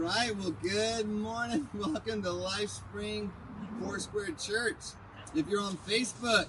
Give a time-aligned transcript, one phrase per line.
[0.00, 0.34] right.
[0.34, 1.68] Well, good morning.
[1.74, 3.30] Welcome to Life Spring
[3.82, 4.76] Foursquare Church.
[5.34, 6.46] If you're on Facebook,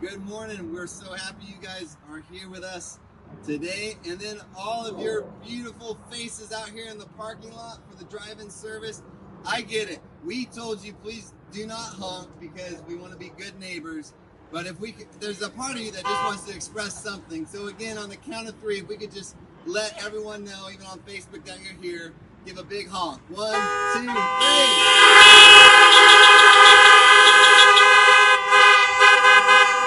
[0.00, 0.74] good morning.
[0.74, 2.98] We're so happy you guys are here with us
[3.46, 3.96] today.
[4.04, 8.04] And then all of your beautiful faces out here in the parking lot for the
[8.04, 9.00] drive-in service.
[9.46, 10.00] I get it.
[10.24, 14.12] We told you please do not honk because we want to be good neighbors.
[14.50, 17.46] But if we could, there's a part of you that just wants to express something.
[17.46, 20.86] So again, on the count of three, if we could just let everyone know, even
[20.86, 22.12] on Facebook, that you're here,
[22.48, 23.20] give a big honk.
[23.28, 23.52] One,
[23.92, 24.08] two, three.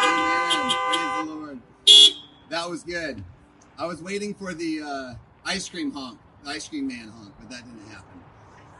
[0.05, 0.71] Amen.
[0.85, 1.59] Praise the Lord.
[2.49, 3.23] That was good.
[3.79, 7.49] I was waiting for the uh, ice cream honk, the ice cream man honk, but
[7.49, 8.21] that didn't happen.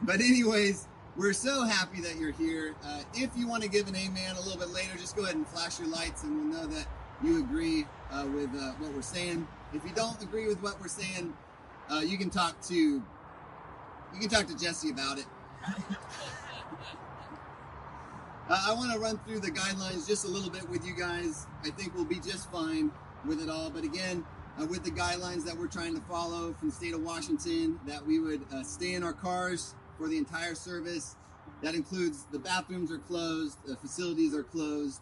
[0.04, 0.88] But anyways,
[1.18, 2.76] we're so happy that you're here.
[2.86, 5.34] Uh, if you want to give an amen a little bit later, just go ahead
[5.34, 6.86] and flash your lights, and we'll know that
[7.24, 9.48] you agree uh, with uh, what we're saying.
[9.74, 11.34] If you don't agree with what we're saying,
[11.90, 13.02] uh, you can talk to
[14.14, 15.26] you can talk to Jesse about it.
[18.50, 21.48] Uh, I want to run through the guidelines just a little bit with you guys.
[21.64, 22.92] I think we'll be just fine
[23.26, 23.70] with it all.
[23.70, 24.26] But again,
[24.60, 28.06] uh, with the guidelines that we're trying to follow from the state of Washington, that
[28.06, 31.16] we would uh, stay in our cars for the entire service.
[31.62, 35.00] That includes the bathrooms are closed, the facilities are closed.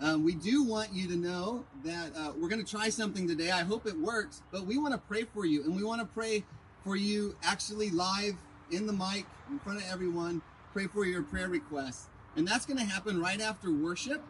[0.00, 3.50] Um, we do want you to know that uh, we're going to try something today.
[3.50, 6.06] I hope it works, but we want to pray for you, and we want to
[6.06, 6.44] pray
[6.84, 8.34] for you actually live
[8.70, 10.42] in the mic in front of everyone.
[10.72, 14.22] Pray for your prayer requests, and that's going to happen right after worship.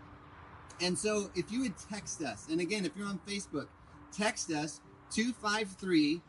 [0.80, 3.66] And so, if you would text us, and again, if you're on Facebook,
[4.16, 4.80] text us
[5.10, 6.20] 253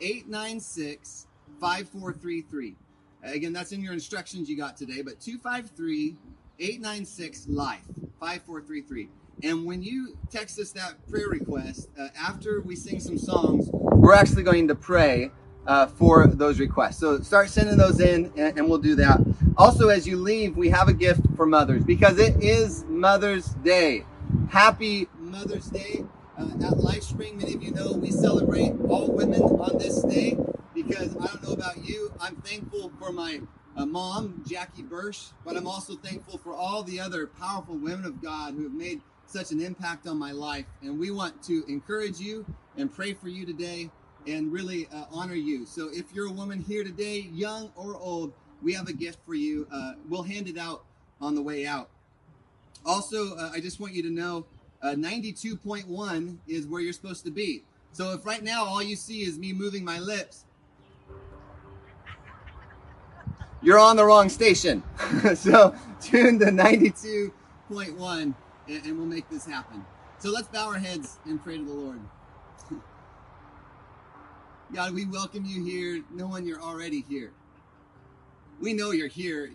[0.00, 1.26] 896
[1.60, 2.76] 5433.
[3.22, 6.16] Again, that's in your instructions you got today, but 253
[6.58, 7.80] 896 life
[8.20, 9.08] 5433.
[9.42, 14.14] And when you text us that prayer request, uh, after we sing some songs, we're
[14.14, 15.30] actually going to pray
[15.66, 16.98] uh, for those requests.
[16.98, 19.20] So start sending those in, and, and we'll do that.
[19.56, 24.04] Also, as you leave, we have a gift for mothers because it is Mother's Day.
[24.50, 26.04] Happy Mother's Day.
[26.36, 30.36] Uh, at LifeSpring, many of you know we celebrate all women on this day
[30.74, 33.40] because I don't know about you, I'm thankful for my
[33.76, 38.20] uh, mom, Jackie Bursch, but I'm also thankful for all the other powerful women of
[38.20, 40.66] God who have made such an impact on my life.
[40.82, 42.44] And we want to encourage you
[42.76, 43.90] and pray for you today
[44.26, 45.66] and really uh, honor you.
[45.66, 49.34] So if you're a woman here today, young or old, we have a gift for
[49.34, 49.66] you.
[49.72, 50.84] Uh, we'll hand it out
[51.20, 51.88] on the way out.
[52.86, 54.46] Also, uh, I just want you to know
[54.82, 57.62] uh, 92.1 is where you're supposed to be.
[57.92, 60.44] So if right now all you see is me moving my lips,
[63.62, 64.82] you're on the wrong station.
[65.34, 67.32] so tune to 92.1
[68.22, 68.34] and,
[68.68, 69.84] and we'll make this happen.
[70.18, 72.00] So let's bow our heads and pray to the Lord.
[74.74, 77.30] God, we welcome you here knowing you're already here.
[78.60, 79.52] We know you're here.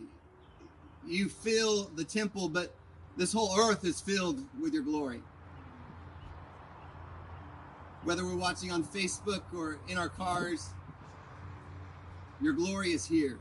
[1.06, 2.74] You fill the temple, but
[3.18, 5.20] this whole earth is filled with your glory.
[8.06, 10.70] Whether we're watching on Facebook or in our cars,
[12.42, 13.40] your glory is here.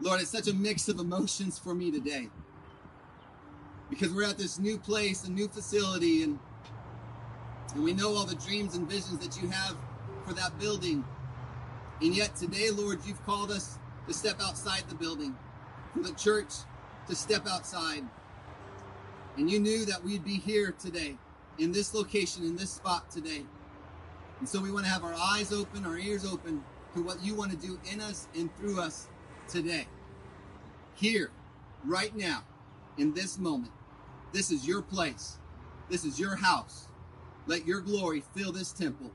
[0.00, 2.30] Lord, it's such a mix of emotions for me today.
[3.90, 6.38] Because we're at this new place, a new facility, and,
[7.74, 9.76] and we know all the dreams and visions that you have
[10.26, 11.04] for that building.
[12.00, 15.36] And yet today, Lord, you've called us to step outside the building,
[15.92, 16.52] for the church
[17.08, 18.04] to step outside.
[19.36, 21.16] And you knew that we'd be here today,
[21.58, 23.44] in this location, in this spot today.
[24.40, 26.64] And so we want to have our eyes open, our ears open
[26.94, 29.08] to what you want to do in us and through us
[29.48, 29.86] today.
[30.94, 31.30] Here,
[31.84, 32.44] right now,
[32.96, 33.72] in this moment.
[34.32, 35.38] This is your place.
[35.88, 36.87] This is your house.
[37.48, 39.10] Let your glory fill this temple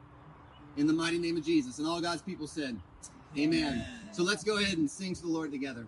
[0.76, 1.78] in the mighty name of Jesus.
[1.78, 2.80] And all God's people said,
[3.38, 3.74] Amen.
[3.74, 3.86] Amen.
[4.12, 5.86] So let's go ahead and sing to the Lord together.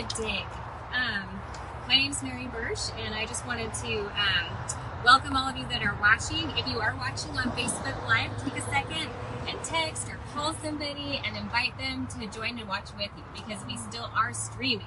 [0.00, 0.46] Good day.
[0.94, 1.28] Um,
[1.86, 4.46] my name's Mary Bursch, and I just wanted to um,
[5.04, 6.48] welcome all of you that are watching.
[6.56, 9.10] If you are watching on Facebook Live, take a second
[9.46, 13.62] and text or call somebody and invite them to join and watch with you because
[13.66, 14.86] we still are streaming.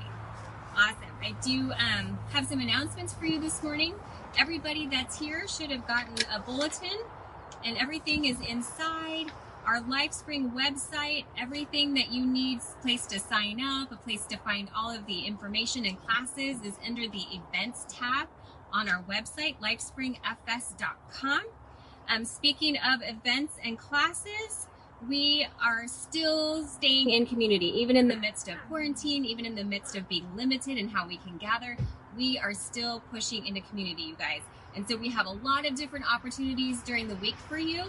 [0.75, 0.97] Awesome.
[1.21, 3.93] I do um, have some announcements for you this morning.
[4.39, 6.97] Everybody that's here should have gotten a bulletin,
[7.63, 9.31] and everything is inside
[9.65, 11.25] our LifeSpring website.
[11.37, 15.21] Everything that you need, place to sign up, a place to find all of the
[15.21, 18.27] information and classes, is under the events tab
[18.71, 21.41] on our website, lifespringfs.com.
[22.09, 24.67] Um, speaking of events and classes,
[25.07, 29.63] we are still staying in community, even in the midst of quarantine, even in the
[29.63, 31.77] midst of being limited in how we can gather.
[32.17, 34.41] We are still pushing into community, you guys.
[34.75, 37.83] And so we have a lot of different opportunities during the week for you.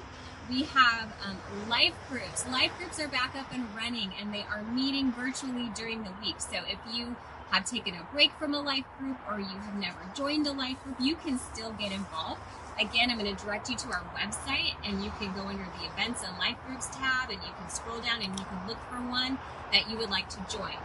[0.50, 1.38] We have um,
[1.70, 2.46] life groups.
[2.48, 6.38] Life groups are back up and running and they are meeting virtually during the week.
[6.38, 7.16] So if you
[7.50, 10.82] have taken a break from a life group or you have never joined a life
[10.84, 12.40] group, you can still get involved.
[12.78, 15.86] Again, I'm going to direct you to our website and you can go under the
[15.86, 18.96] events and life groups tab and you can scroll down and you can look for
[18.96, 19.38] one
[19.72, 20.76] that you would like to join.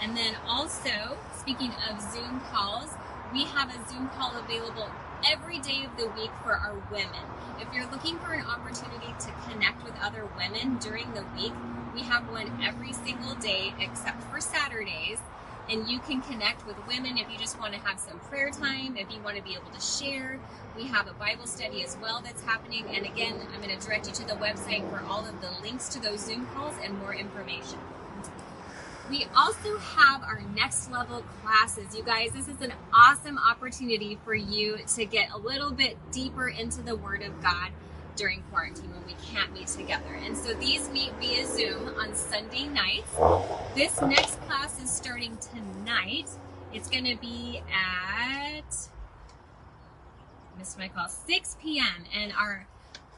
[0.00, 2.90] And then also, speaking of Zoom calls,
[3.32, 4.90] we have a Zoom call available
[5.28, 7.24] every day of the week for our women.
[7.60, 11.52] If you're looking for an opportunity to connect with other women during the week,
[11.94, 15.18] we have one every single day except for Saturdays
[15.70, 18.96] and you can connect with women if you just want to have some prayer time,
[18.96, 20.38] if you want to be able to share.
[20.76, 22.86] We have a Bible study as well that's happening.
[22.92, 25.88] And again, I'm going to direct you to the website for all of the links
[25.90, 27.78] to those Zoom calls and more information.
[29.10, 31.96] We also have our next level classes.
[31.96, 36.48] You guys, this is an awesome opportunity for you to get a little bit deeper
[36.48, 37.70] into the Word of God
[38.14, 40.14] during quarantine when we can't meet together.
[40.14, 43.10] And so these meet via Zoom on Sunday nights.
[43.74, 46.28] This next class is starting tonight.
[46.72, 48.62] It's going to be at
[50.56, 52.04] missed my call 6 p.m.
[52.14, 52.66] and our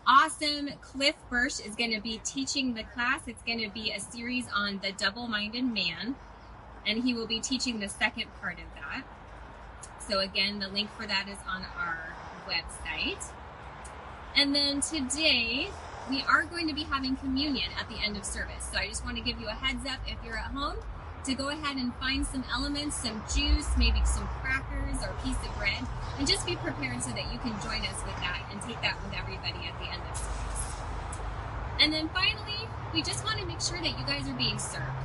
[0.07, 3.23] awesome Cliff Bursch is going to be teaching the class.
[3.27, 6.17] It's going to be a series on the double-minded man,
[6.87, 9.05] and he will be teaching the second part of that.
[10.09, 12.15] So again, the link for that is on our
[12.49, 13.25] website.
[14.37, 15.69] And then today,
[16.11, 18.69] we are going to be having communion at the end of service.
[18.73, 20.77] So I just want to give you a heads up if you're at home
[21.25, 25.39] to go ahead and find some elements, some juice, maybe some crackers or a piece
[25.47, 25.87] of bread,
[26.19, 28.99] and just be prepared so that you can join us with that and take that
[29.03, 30.63] with everybody at the end of service.
[31.81, 34.99] And then finally, we just want to make sure that you guys are being served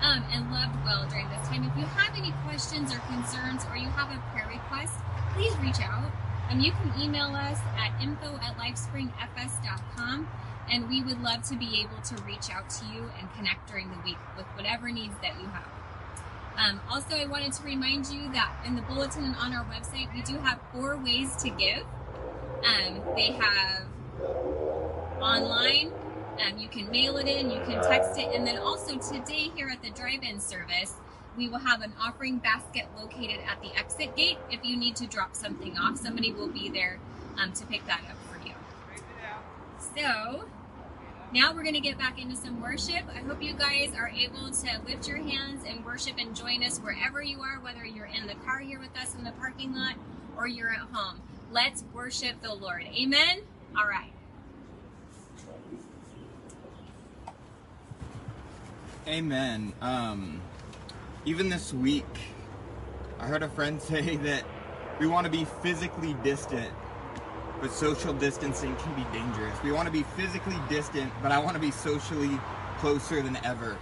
[0.00, 1.64] um, and loved well during this time.
[1.64, 4.94] If you have any questions or concerns or you have a prayer request,
[5.34, 6.10] please reach out.
[6.50, 10.28] Um, you can email us at info at lifespringfs.com
[10.70, 13.90] and we would love to be able to reach out to you and connect during
[13.90, 15.68] the week with whatever needs that you have.
[16.56, 20.12] Um, also, I wanted to remind you that in the bulletin and on our website,
[20.14, 21.84] we do have four ways to give.
[22.64, 23.86] Um, they have
[25.20, 25.92] online,
[26.46, 29.68] um, you can mail it in, you can text it, and then also today here
[29.68, 30.94] at the drive-in service,
[31.36, 34.38] we will have an offering basket located at the exit gate.
[34.50, 36.98] If you need to drop something off, somebody will be there
[37.38, 38.16] um, to pick that up.
[39.96, 40.44] So
[41.32, 43.02] now we're going to get back into some worship.
[43.14, 46.78] I hope you guys are able to lift your hands and worship and join us
[46.78, 49.94] wherever you are, whether you're in the car here with us in the parking lot
[50.36, 51.20] or you're at home.
[51.50, 52.84] Let's worship the Lord.
[52.84, 53.40] Amen.
[53.76, 54.12] All right.
[59.06, 59.72] Amen.
[59.80, 60.40] Um,
[61.24, 62.04] even this week,
[63.18, 64.44] I heard a friend say that
[64.98, 66.72] we want to be physically distant,
[67.62, 69.56] but social distancing can be dangerous.
[69.62, 72.38] We want to be physically distant, but I want to be socially
[72.78, 73.78] closer than ever.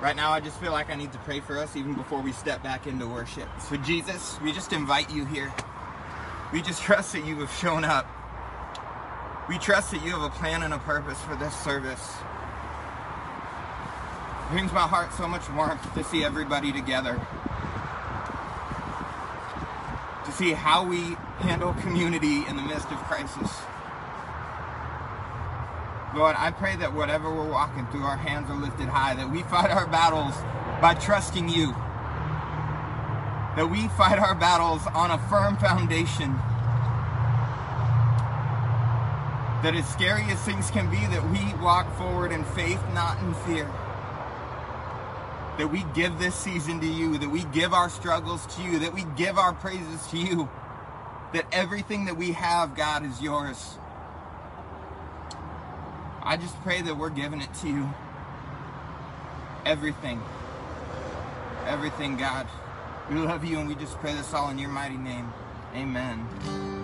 [0.00, 2.32] Right now, I just feel like I need to pray for us even before we
[2.32, 3.48] step back into worship.
[3.68, 5.54] So, Jesus, we just invite you here.
[6.52, 8.10] We just trust that you have shown up.
[9.48, 12.16] We trust that you have a plan and a purpose for this service
[14.34, 17.20] It brings my heart so much warmth to see everybody together.
[20.24, 23.50] To see how we handle community in the midst of crisis.
[26.14, 29.42] Lord, I pray that whatever we're walking through, our hands are lifted high, that we
[29.44, 30.34] fight our battles
[30.80, 31.72] by trusting you.
[33.56, 36.32] That we fight our battles on a firm foundation.
[39.62, 43.34] That as scary as things can be, that we walk forward in faith, not in
[43.46, 43.70] fear
[45.58, 48.92] that we give this season to you, that we give our struggles to you, that
[48.92, 50.48] we give our praises to you
[51.32, 53.78] that everything that we have, God, is yours.
[56.22, 57.88] I just pray that we're giving it to you.
[59.64, 60.20] Everything.
[61.66, 62.46] Everything, God.
[63.10, 65.32] We love you and we just pray this all in your mighty name.
[65.74, 66.81] Amen.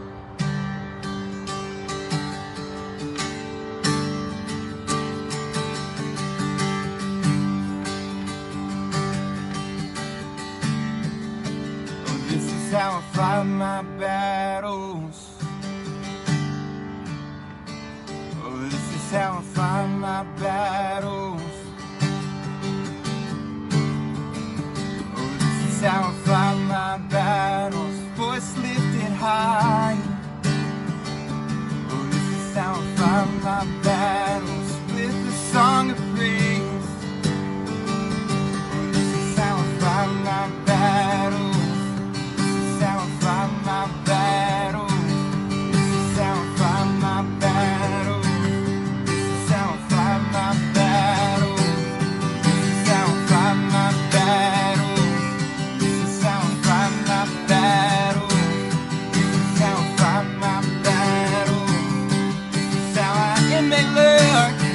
[63.68, 64.67] make me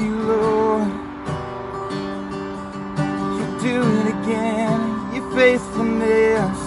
[0.00, 0.88] you, Lord.
[3.36, 4.80] You do it again,
[5.14, 6.58] your faithfulness.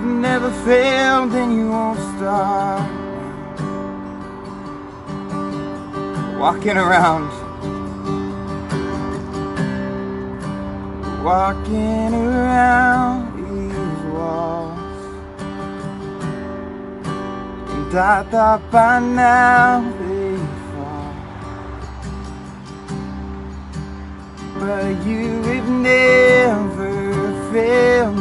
[0.00, 2.88] You never failed and you won't stop.
[6.38, 7.30] Walking around.
[11.24, 14.78] Walking around these walls.
[17.74, 20.09] And I thought by now
[25.06, 28.19] you, it never failed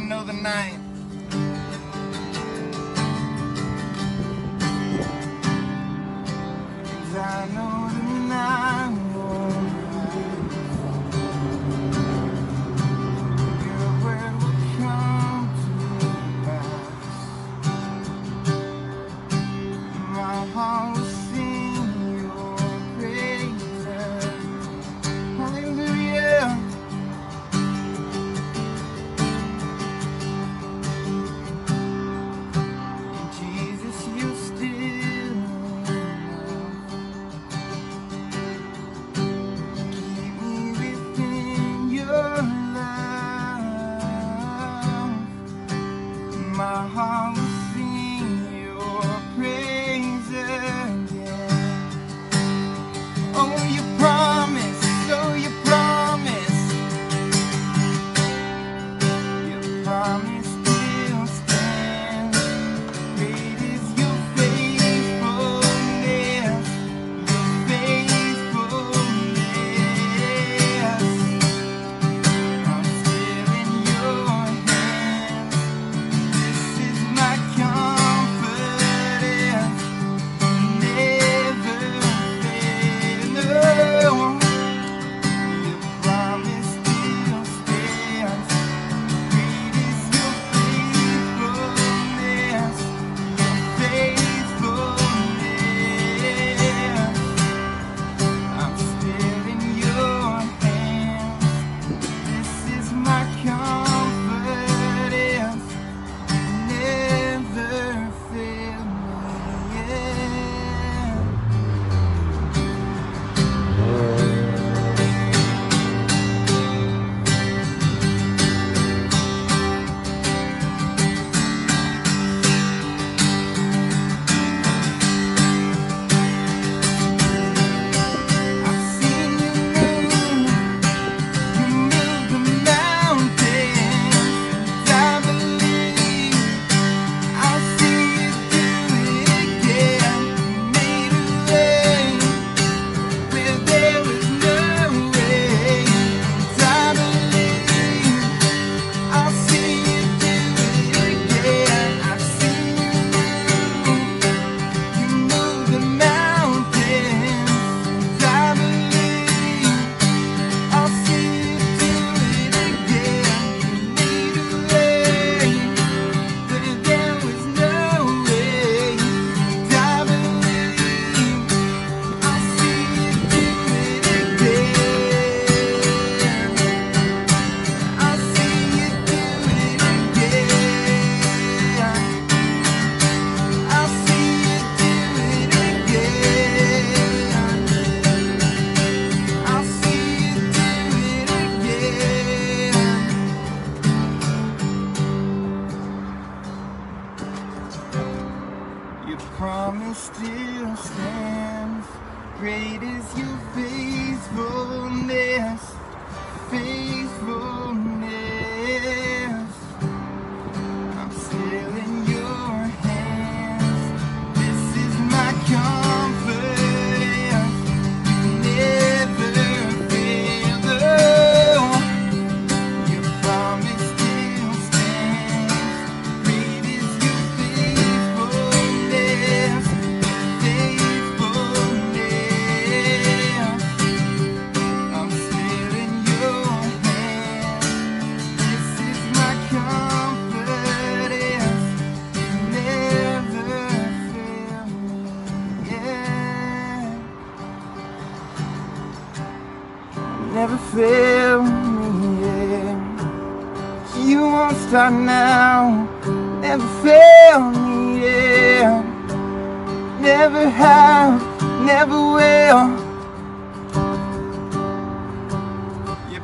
[0.00, 0.79] I know the night.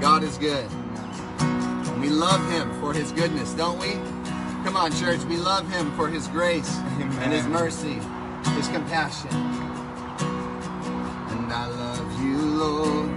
[0.00, 0.66] God is good.
[1.40, 3.92] And we love Him for His goodness, don't we?
[4.64, 5.22] Come on, church.
[5.24, 7.98] We love Him for His grace and His mercy,
[8.54, 9.30] His compassion.
[11.30, 13.07] And I love you, Lord.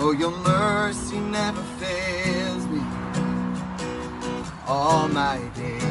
[0.00, 2.80] Oh, your mercy never fails me.
[4.64, 5.82] All my days,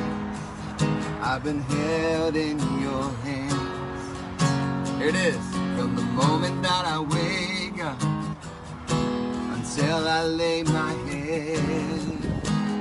[1.21, 4.97] I've been held in your hands.
[4.97, 5.35] Here it is.
[5.75, 8.01] From the moment that I wake up
[9.57, 11.99] until I lay my head,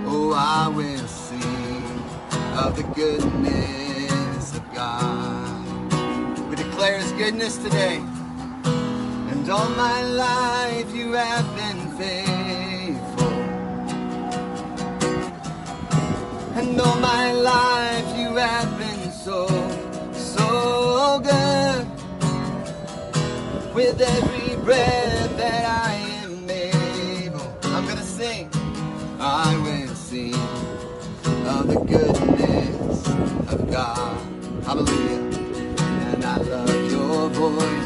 [0.06, 2.02] oh, I will sing
[2.54, 6.48] of the goodness of God.
[6.48, 8.00] We declare His goodness today.
[9.46, 13.28] And all my life you have been faithful.
[16.58, 19.46] And all my life you have been so,
[20.12, 21.86] so good.
[23.72, 25.92] With every breath that I
[26.24, 28.50] am able, I'm gonna sing.
[29.20, 30.34] I will sing
[31.54, 33.06] of the goodness
[33.52, 34.20] of God.
[34.64, 35.20] Hallelujah.
[35.78, 37.85] And I love your voice.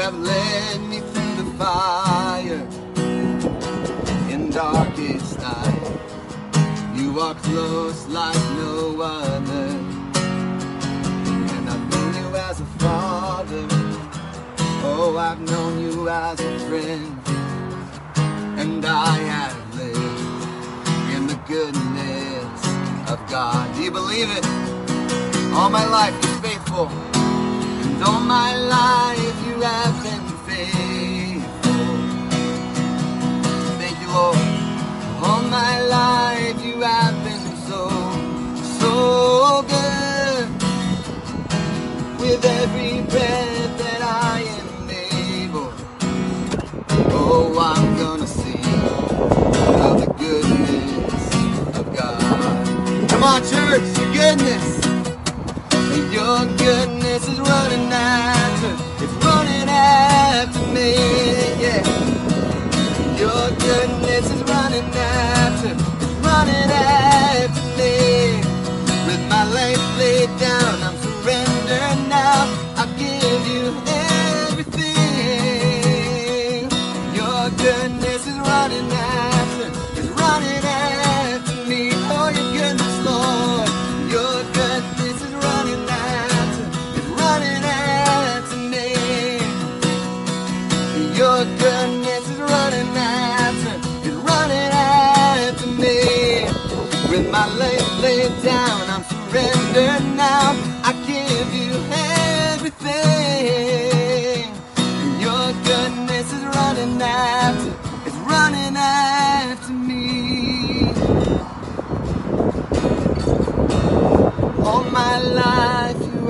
[0.00, 2.66] Have led me through the fire
[4.32, 6.00] in darkest night.
[6.94, 9.66] You are close like no other.
[11.54, 13.66] And I've known you as a father.
[14.88, 17.20] Oh, I've known you as a friend.
[18.58, 22.60] And I have lived in the goodness
[23.10, 23.74] of God.
[23.74, 24.46] Do you believe it?
[25.52, 26.88] All my life, He's faithful.
[26.88, 31.72] And all my life you have been faithful.
[33.78, 34.38] Thank you, Lord.
[35.22, 37.90] All my life you have been so,
[38.80, 40.48] so good.
[42.20, 45.72] With every breath that I am able,
[47.12, 48.64] oh, I'm gonna sing
[49.84, 53.10] of the goodness of God.
[53.10, 54.86] Come on, church, your goodness.
[56.14, 58.89] Your goodness is running running
[59.80, 60.92] after me,
[61.64, 61.82] yeah.
[63.22, 65.72] Your goodness is running after,
[66.28, 67.94] running after me.
[69.06, 72.59] With my life laid down, I'm surrendered now.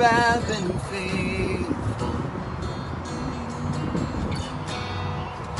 [0.01, 2.15] Have been faithful.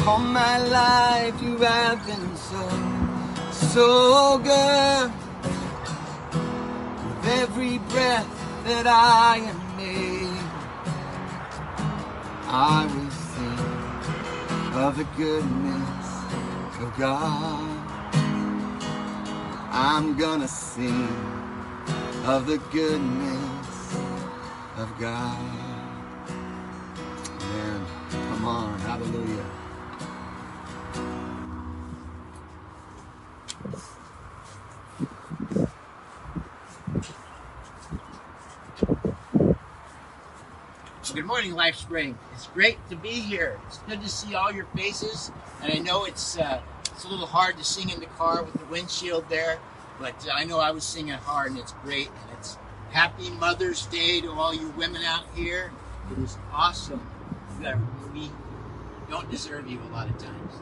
[0.08, 2.70] All my life you have been so,
[3.52, 5.12] so good.
[7.06, 8.28] With every breath
[8.66, 10.46] that I am made,
[12.48, 13.62] I will sing
[14.84, 16.08] of the goodness
[16.82, 17.82] of God.
[19.72, 21.08] I'm gonna sing
[22.26, 23.61] of the goodness
[24.78, 25.38] of God.
[27.40, 29.46] Man, come on, hallelujah.
[41.14, 42.18] Good morning, Life Spring.
[42.34, 43.60] It's great to be here.
[43.68, 45.32] It's good to see all your faces,
[45.62, 48.54] and I know it's uh, it's a little hard to sing in the car with
[48.54, 49.60] the windshield there,
[50.00, 52.08] but I know I was singing hard, and it's great.
[52.08, 52.58] And it's
[52.92, 55.72] Happy Mother's Day to all you women out here.
[56.12, 57.08] It is awesome
[57.62, 57.78] that
[58.14, 58.30] we
[59.10, 60.54] don't deserve you a lot of times.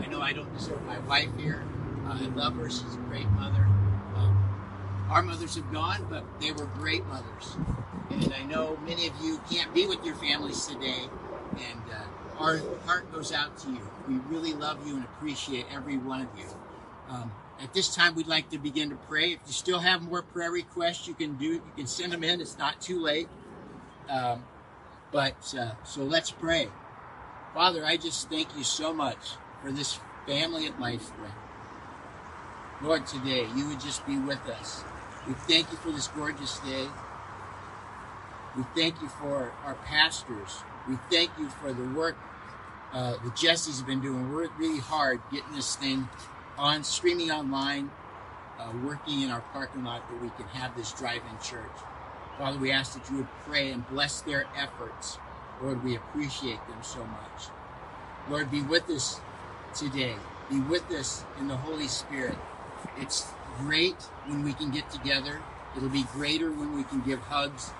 [0.00, 1.64] I know I don't deserve my wife here.
[2.06, 2.70] Uh, I love her.
[2.70, 3.66] She's a great mother.
[4.14, 7.56] Um, our mothers have gone, but they were great mothers.
[8.10, 11.08] And I know many of you can't be with your families today,
[11.50, 13.80] and uh, our heart goes out to you.
[14.06, 16.46] We really love you and appreciate every one of you.
[17.08, 19.32] Um, at this time, we'd like to begin to pray.
[19.32, 21.46] If you still have more prayer requests, you can do.
[21.46, 22.40] You can send them in.
[22.40, 23.28] It's not too late.
[24.10, 24.44] Um,
[25.12, 26.68] but uh, so let's pray.
[27.54, 31.32] Father, I just thank you so much for this family at Life Spring.
[32.82, 34.82] Lord, today you would just be with us.
[35.28, 36.88] We thank you for this gorgeous day.
[38.56, 40.62] We thank you for our pastors.
[40.88, 42.16] We thank you for the work
[42.92, 44.32] uh, that Jesse's been doing.
[44.32, 46.08] We're really hard getting this thing
[46.58, 47.90] on, streaming online,
[48.58, 51.70] uh, working in our parking lot that we can have this drive-in church.
[52.38, 55.18] Father, we ask that you would pray and bless their efforts.
[55.62, 57.48] Lord, we appreciate them so much.
[58.28, 59.20] Lord, be with us
[59.74, 60.14] today.
[60.50, 62.36] Be with us in the Holy Spirit.
[62.98, 63.26] It's
[63.58, 65.40] great when we can get together.
[65.76, 67.70] It'll be greater when we can give hugs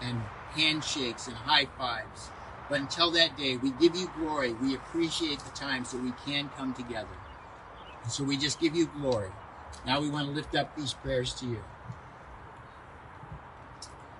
[0.00, 0.22] and
[0.54, 2.30] handshakes and high fives.
[2.68, 4.54] But until that day, we give you glory.
[4.54, 7.08] We appreciate the times that we can come together.
[8.10, 9.28] And so we just give you glory.
[9.86, 11.62] Now we want to lift up these prayers to you.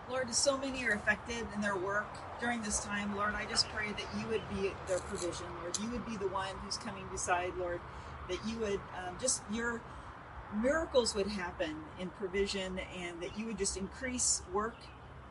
[0.08, 2.06] Lord, so many are affected in their work
[2.40, 3.16] during this time.
[3.16, 5.46] Lord, I just pray that you would be their provision.
[5.60, 7.80] Lord, you would be the one who's coming beside, Lord,
[8.28, 9.80] that you would um, just, your
[10.62, 14.76] miracles would happen in provision and that you would just increase work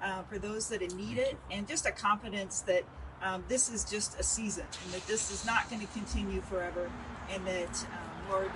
[0.03, 2.83] uh, for those that need it and just a confidence that
[3.21, 6.91] um, this is just a season and that this is not going to continue forever
[7.31, 8.51] and that, um, Lord,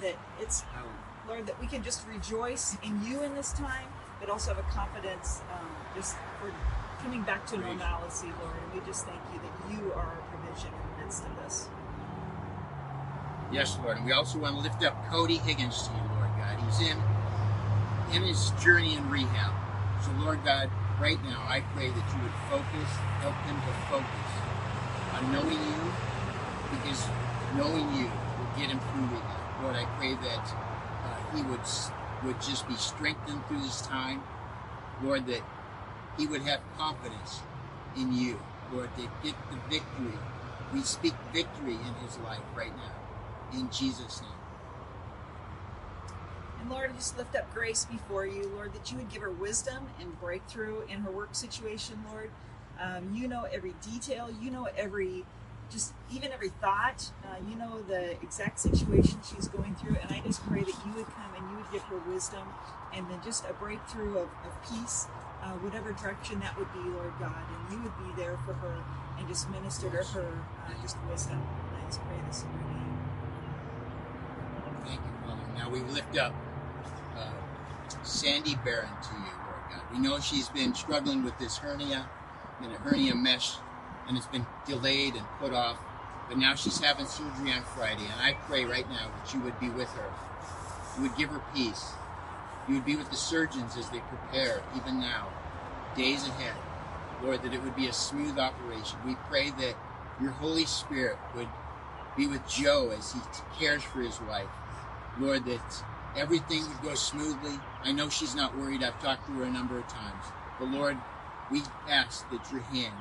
[0.00, 0.64] that it's,
[1.28, 3.86] Lord, that we can just rejoice in you in this time
[4.20, 6.52] but also have a confidence um, just for
[7.02, 8.54] coming back to normalcy, Lord.
[8.62, 11.68] And we just thank you that you are our provision in the midst of this.
[13.50, 13.96] Yes, Lord.
[13.96, 16.60] And we also want to lift up Cody Higgins to you, Lord God.
[16.66, 16.96] He's in
[18.12, 19.54] in his journey in rehab.
[20.04, 22.90] So, Lord God, right now I pray that you would focus,
[23.22, 24.30] help him to focus
[25.14, 25.92] on knowing you,
[26.70, 27.06] because
[27.56, 28.10] knowing you
[28.60, 29.00] get him through
[29.74, 30.54] I pray that
[31.04, 31.60] uh, he would
[32.24, 34.22] would just be strengthened through this time.
[35.02, 35.40] Lord, that
[36.18, 37.40] he would have confidence
[37.96, 38.38] in you.
[38.72, 40.18] Lord, to get the victory.
[40.72, 43.58] We speak victory in his life right now.
[43.58, 44.30] In Jesus' name.
[46.60, 49.30] And Lord, I just lift up Grace before you, Lord, that you would give her
[49.30, 52.30] wisdom and breakthrough in her work situation, Lord.
[52.80, 54.28] Um, you know every detail.
[54.40, 55.24] You know every,
[55.70, 57.10] just even every thought.
[57.24, 59.96] Uh, you know the exact situation she's going through.
[60.02, 62.48] And I just pray that you would come and you would give her wisdom
[62.94, 65.06] and then just a breakthrough of, of peace,
[65.42, 67.36] uh, whatever direction that would be, Lord God.
[67.36, 68.82] And you would be there for her
[69.18, 70.32] and just minister to her
[70.66, 71.38] uh, just wisdom.
[71.40, 72.98] And I just pray this in your name.
[74.84, 75.42] Thank you, Father.
[75.56, 76.34] Now we lift up
[77.16, 77.32] uh,
[78.02, 79.82] Sandy Barron to you, Lord God.
[79.92, 82.08] We know she's been struggling with this hernia,
[82.60, 83.56] been a hernia mesh,
[84.10, 85.78] and it's been delayed and put off.
[86.28, 89.58] But now she's having surgery on Friday, and I pray right now that you would
[89.60, 90.10] be with her.
[90.96, 91.92] You would give her peace.
[92.68, 95.28] You would be with the surgeons as they prepare, even now,
[95.96, 96.56] days ahead.
[97.22, 98.98] Lord, that it would be a smooth operation.
[99.06, 99.76] We pray that
[100.20, 101.48] your Holy Spirit would
[102.16, 103.20] be with Joe as he
[103.58, 104.48] cares for his wife.
[105.20, 105.84] Lord, that
[106.16, 107.60] everything would go smoothly.
[107.84, 108.82] I know she's not worried.
[108.82, 110.24] I've talked to her a number of times.
[110.58, 110.96] But Lord,
[111.50, 112.94] we ask that your hand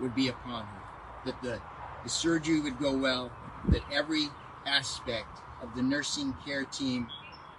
[0.00, 0.82] would be upon her,
[1.26, 1.60] that the,
[2.02, 3.30] the surgery would go well,
[3.68, 4.28] that every
[4.66, 7.08] aspect of the nursing care team,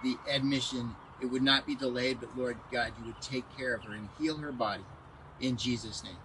[0.02, 3.84] the admission, it would not be delayed, but Lord God, you would take care of
[3.84, 4.84] her and heal her body
[5.40, 6.16] in Jesus' name.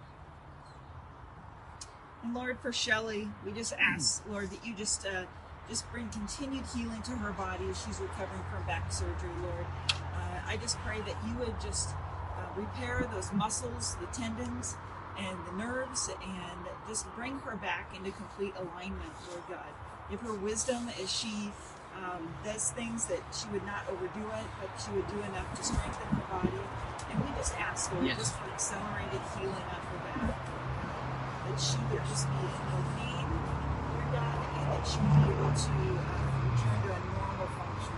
[2.23, 5.23] And Lord, for Shelly, we just ask, Lord, that you just uh,
[5.67, 9.65] just bring continued healing to her body as she's recovering from back surgery, Lord.
[9.89, 14.75] Uh, I just pray that you would just uh, repair those muscles, the tendons,
[15.17, 19.71] and the nerves, and just bring her back into complete alignment, Lord God.
[20.09, 21.51] Give her wisdom as she
[21.95, 25.63] um, does things that she would not overdo it, but she would do enough to
[25.63, 26.63] strengthen her body.
[27.11, 28.17] And we just ask, Lord, Yes.
[28.17, 30.33] just for accelerated healing of her back.
[30.33, 35.29] That she would just be in no pain, Lord God, and that she would be
[35.37, 37.97] able to uh, return to a normal function.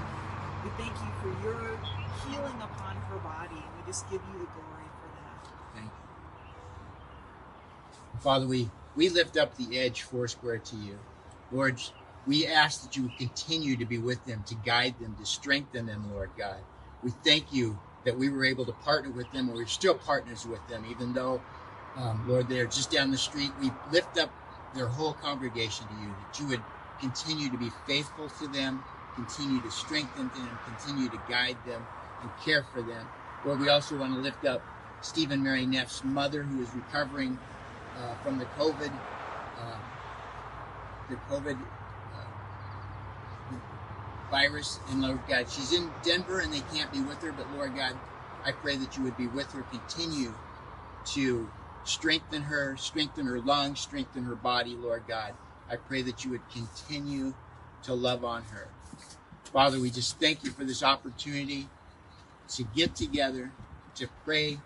[0.68, 1.80] We thank you for your
[2.28, 5.40] healing upon her body, and we just give you the glory for that.
[5.74, 6.04] Thank you.
[8.26, 10.98] Father, we, we lift up the edge Foursquare to you.
[11.52, 11.80] Lord,
[12.26, 15.86] we ask that you would continue to be with them, to guide them, to strengthen
[15.86, 16.58] them, Lord God.
[17.04, 20.48] We thank you that we were able to partner with them, and we're still partners
[20.48, 21.40] with them, even though,
[21.98, 23.52] um, Lord, they're just down the street.
[23.62, 24.32] We lift up
[24.74, 26.64] their whole congregation to you, that you would
[27.00, 31.86] continue to be faithful to them, continue to strengthen them, continue to guide them,
[32.24, 33.08] and care for them.
[33.46, 34.64] Lord, we also want to lift up
[35.02, 37.38] Stephen Mary Neff's mother, who is recovering
[37.98, 38.92] uh, from the COVID,
[39.60, 39.78] uh,
[41.10, 41.58] the COVID
[42.14, 43.56] uh,
[44.30, 44.80] virus.
[44.90, 47.32] And Lord God, she's in Denver and they can't be with her.
[47.32, 47.96] But Lord God,
[48.46, 50.34] I pray that you would be with her, continue
[51.06, 51.48] to
[51.84, 55.34] strengthen her, strengthen her lungs, strengthen her body, Lord God.
[55.70, 57.34] I pray that you would continue
[57.84, 58.68] to love on her.
[59.46, 61.68] Father, we just thank you for this opportunity
[62.50, 63.52] to get together,
[63.96, 64.60] to pray,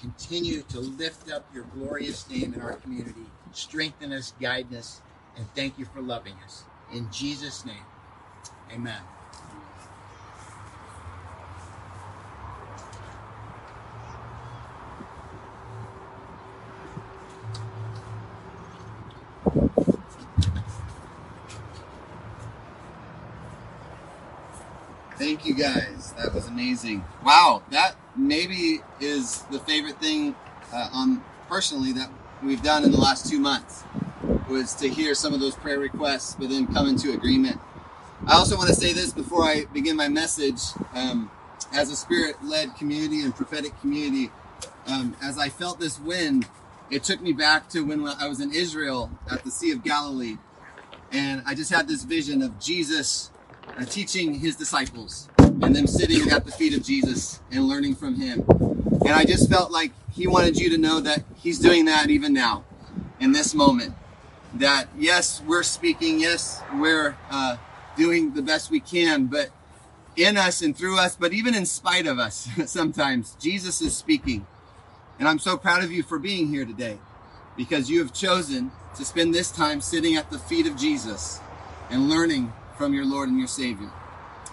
[0.00, 3.26] continue to lift up your glorious name in our community.
[3.52, 5.02] Strengthen us, guide us,
[5.36, 6.64] and thank you for loving us.
[6.92, 7.84] In Jesus' name,
[8.72, 9.02] amen.
[25.18, 25.99] Thank you guys.
[26.20, 27.02] That was amazing.
[27.24, 30.34] Wow, that maybe is the favorite thing,
[30.70, 32.10] uh, um, personally, that
[32.42, 33.84] we've done in the last two months
[34.46, 37.58] was to hear some of those prayer requests, but then come into agreement.
[38.26, 40.60] I also want to say this before I begin my message.
[40.92, 41.30] Um,
[41.72, 44.30] as a spirit-led community and prophetic community,
[44.88, 46.46] um, as I felt this wind,
[46.90, 50.36] it took me back to when I was in Israel at the Sea of Galilee,
[51.12, 53.30] and I just had this vision of Jesus
[53.78, 55.29] uh, teaching his disciples
[55.62, 58.44] and them sitting at the feet of Jesus and learning from him.
[58.48, 62.32] And I just felt like he wanted you to know that he's doing that even
[62.32, 62.64] now
[63.18, 63.94] in this moment.
[64.54, 67.56] That yes, we're speaking, yes, we're uh,
[67.96, 69.50] doing the best we can, but
[70.16, 74.46] in us and through us, but even in spite of us, sometimes Jesus is speaking.
[75.18, 76.98] And I'm so proud of you for being here today
[77.56, 81.40] because you have chosen to spend this time sitting at the feet of Jesus
[81.90, 83.90] and learning from your Lord and your Savior.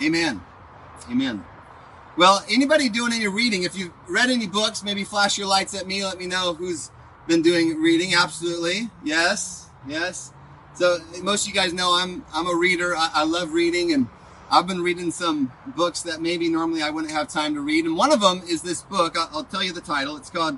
[0.01, 0.41] Amen.
[1.09, 1.43] Amen.
[2.17, 3.63] Well, anybody doing any reading?
[3.63, 6.03] If you've read any books, maybe flash your lights at me.
[6.03, 6.89] Let me know who's
[7.27, 8.15] been doing reading.
[8.15, 8.89] Absolutely.
[9.03, 9.69] Yes.
[9.87, 10.33] Yes.
[10.73, 12.95] So most of you guys know I'm I'm a reader.
[12.95, 14.07] I, I love reading, and
[14.51, 17.85] I've been reading some books that maybe normally I wouldn't have time to read.
[17.85, 19.15] And one of them is this book.
[19.17, 20.17] I'll, I'll tell you the title.
[20.17, 20.57] It's called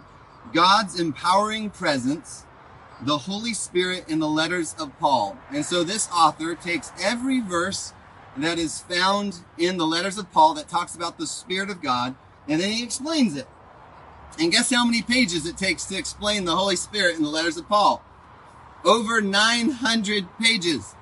[0.54, 2.46] God's Empowering Presence
[3.02, 5.38] the Holy Spirit in the letters of Paul.
[5.52, 7.94] And so this author takes every verse
[8.38, 12.16] that is found in the letters of Paul that talks about the Spirit of God,
[12.48, 13.48] and then he explains it.
[14.40, 17.58] And guess how many pages it takes to explain the Holy Spirit in the letters
[17.58, 18.04] of Paul?
[18.86, 20.96] Over 900 pages.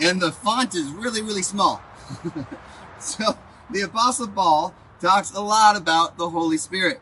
[0.00, 1.82] And the font is really, really small.
[2.98, 3.36] so
[3.70, 7.00] the Apostle Paul talks a lot about the Holy Spirit.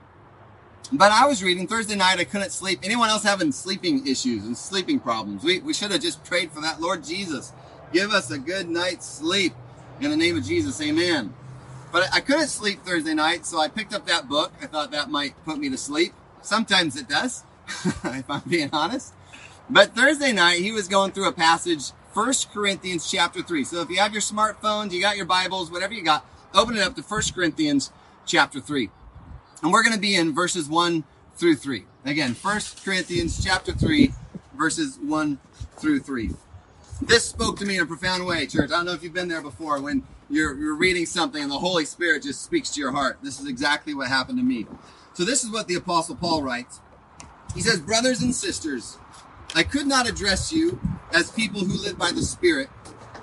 [0.90, 2.18] But I was reading Thursday night.
[2.18, 2.80] I couldn't sleep.
[2.82, 5.44] Anyone else having sleeping issues and sleeping problems?
[5.44, 6.80] We, we should have just prayed for that.
[6.80, 7.52] Lord Jesus,
[7.92, 9.54] give us a good night's sleep
[10.00, 10.80] in the name of Jesus.
[10.80, 11.34] Amen.
[11.90, 14.52] But I couldn't sleep Thursday night, so I picked up that book.
[14.60, 16.12] I thought that might put me to sleep.
[16.42, 17.44] Sometimes it does,
[17.84, 19.14] if I'm being honest.
[19.70, 23.64] But Thursday night, he was going through a passage, 1 Corinthians chapter 3.
[23.64, 26.82] So if you have your smartphones, you got your Bibles, whatever you got, open it
[26.82, 27.90] up to 1 Corinthians
[28.26, 28.90] chapter 3.
[29.62, 31.04] And we're going to be in verses 1
[31.36, 31.84] through 3.
[32.04, 34.12] Again, 1 Corinthians chapter 3,
[34.56, 35.38] verses 1
[35.76, 36.30] through 3.
[37.00, 38.70] This spoke to me in a profound way, church.
[38.70, 41.58] I don't know if you've been there before when you're, you're reading something and the
[41.58, 43.18] Holy Spirit just speaks to your heart.
[43.22, 44.66] This is exactly what happened to me.
[45.14, 46.80] So this is what the Apostle Paul writes.
[47.54, 48.98] He says, Brothers and sisters,
[49.54, 50.80] I could not address you
[51.12, 52.68] as people who live by the Spirit,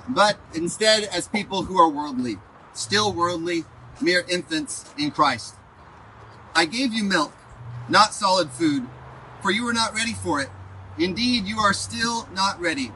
[0.07, 2.37] but instead as people who are worldly,
[2.73, 3.65] still worldly,
[4.01, 5.55] mere infants in Christ.
[6.55, 7.33] I gave you milk,
[7.89, 8.87] not solid food,
[9.41, 10.49] for you were not ready for it.
[10.97, 12.93] Indeed, you are still not ready.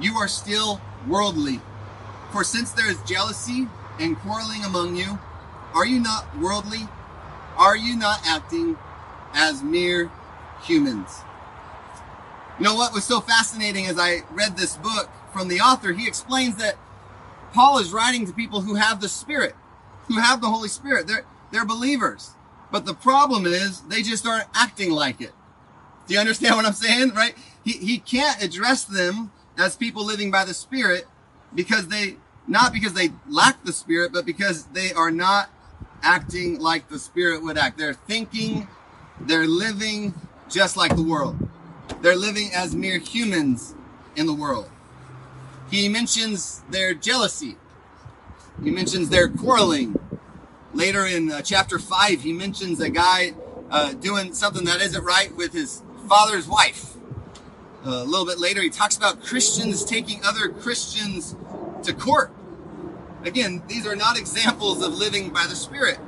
[0.00, 1.60] You are still worldly.
[2.32, 3.68] For since there is jealousy
[3.98, 5.18] and quarreling among you,
[5.74, 6.88] Are you not worldly?
[7.58, 8.76] Are you not acting
[9.34, 10.10] as mere
[10.62, 11.20] humans?
[12.58, 15.92] You know what was so fascinating as I read this book from the author?
[15.92, 16.76] He explains that
[17.52, 19.54] Paul is writing to people who have the Spirit,
[20.08, 21.06] who have the Holy Spirit.
[21.06, 22.30] They're, they're believers.
[22.72, 25.32] But the problem is they just aren't acting like it.
[26.06, 27.10] Do you understand what I'm saying?
[27.10, 27.34] Right?
[27.64, 31.06] He, he can't address them as people living by the Spirit
[31.54, 35.50] because they, not because they lack the Spirit, but because they are not
[36.02, 37.78] acting like the Spirit would act.
[37.78, 38.68] They're thinking,
[39.20, 40.14] they're living
[40.48, 41.36] just like the world.
[42.00, 43.74] They're living as mere humans
[44.14, 44.68] in the world.
[45.70, 47.56] He mentions their jealousy.
[48.62, 49.98] He mentions their quarreling.
[50.72, 53.34] Later in uh, chapter 5, he mentions a guy
[53.70, 56.95] uh, doing something that isn't right with his father's wife.
[57.86, 61.36] Uh, a little bit later, he talks about Christians taking other Christians
[61.84, 62.32] to court.
[63.22, 66.00] Again, these are not examples of living by the Spirit.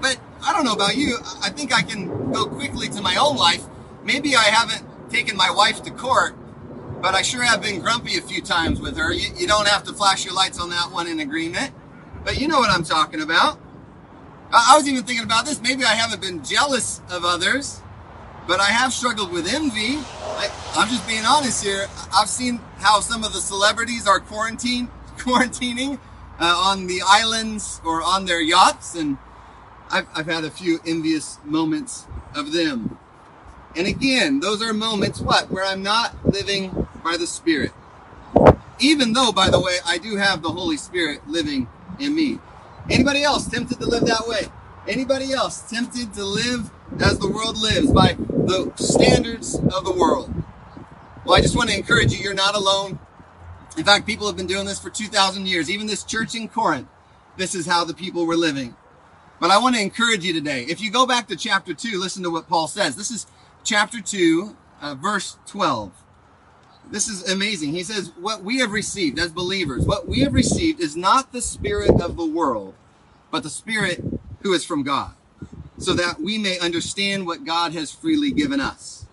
[0.00, 1.18] But I don't know about you.
[1.42, 3.62] I think I can go quickly to my own life.
[4.04, 6.34] Maybe I haven't taken my wife to court,
[7.02, 9.12] but I sure have been grumpy a few times with her.
[9.12, 11.74] You, you don't have to flash your lights on that one in agreement,
[12.24, 13.60] but you know what I'm talking about.
[14.50, 15.60] I, I was even thinking about this.
[15.60, 17.82] Maybe I haven't been jealous of others,
[18.50, 19.98] but I have struggled with envy.
[20.20, 21.86] I, I'm just being honest here.
[22.12, 24.88] I've seen how some of the celebrities are quarantine
[25.18, 26.00] quarantining
[26.40, 29.18] uh, on the islands or on their yachts, and
[29.88, 32.98] I've, I've had a few envious moments of them.
[33.76, 37.70] And again, those are moments, what, where I'm not living by the Spirit.
[38.80, 41.68] Even though, by the way, I do have the Holy Spirit living
[42.00, 42.40] in me.
[42.90, 44.48] Anybody else tempted to live that way?
[44.90, 46.68] Anybody else tempted to live
[46.98, 50.34] as the world lives by the standards of the world?
[51.24, 52.98] Well, I just want to encourage you, you're not alone.
[53.78, 55.70] In fact, people have been doing this for 2,000 years.
[55.70, 56.88] Even this church in Corinth,
[57.36, 58.74] this is how the people were living.
[59.38, 60.64] But I want to encourage you today.
[60.64, 62.96] If you go back to chapter 2, listen to what Paul says.
[62.96, 63.28] This is
[63.62, 65.92] chapter 2, uh, verse 12.
[66.90, 67.74] This is amazing.
[67.74, 71.40] He says, What we have received as believers, what we have received is not the
[71.40, 72.74] spirit of the world,
[73.30, 74.02] but the spirit
[74.42, 75.12] who is from God,
[75.78, 79.06] so that we may understand what God has freely given us.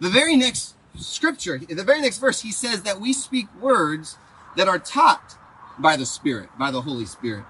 [0.00, 4.16] The very next scripture, the very next verse, he says that we speak words
[4.56, 5.36] that are taught
[5.78, 7.44] by the Spirit, by the Holy Spirit.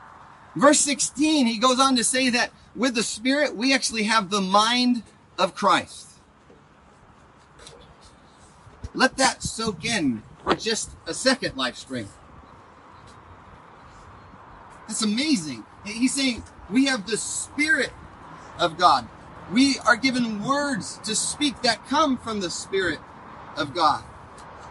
[0.55, 4.41] Verse 16, he goes on to say that with the Spirit, we actually have the
[4.41, 5.03] mind
[5.39, 6.09] of Christ.
[8.95, 12.07] Let that soak in for just a second, LifeSpring.
[14.89, 15.65] That's amazing.
[15.85, 17.93] He's saying we have the Spirit
[18.59, 19.09] of God.
[19.53, 22.99] We are given words to speak that come from the Spirit
[23.57, 24.03] of God.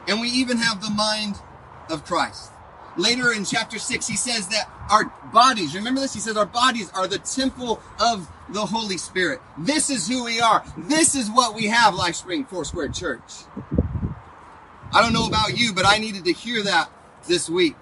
[0.08, 1.36] And we even have the mind
[1.90, 2.52] of Christ.
[2.98, 6.14] Later in chapter 6, he says that our bodies, remember this?
[6.14, 9.42] He says our bodies are the temple of the Holy Spirit.
[9.58, 10.64] This is who we are.
[10.78, 13.22] This is what we have, LifeSpring Foursquare Church.
[14.94, 16.90] I don't know about you, but I needed to hear that
[17.28, 17.76] this week.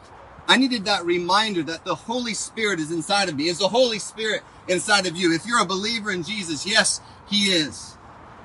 [0.48, 3.48] I needed that reminder that the Holy Spirit is inside of me.
[3.48, 5.34] Is the Holy Spirit inside of you?
[5.34, 7.98] If you're a believer in Jesus, yes, He is.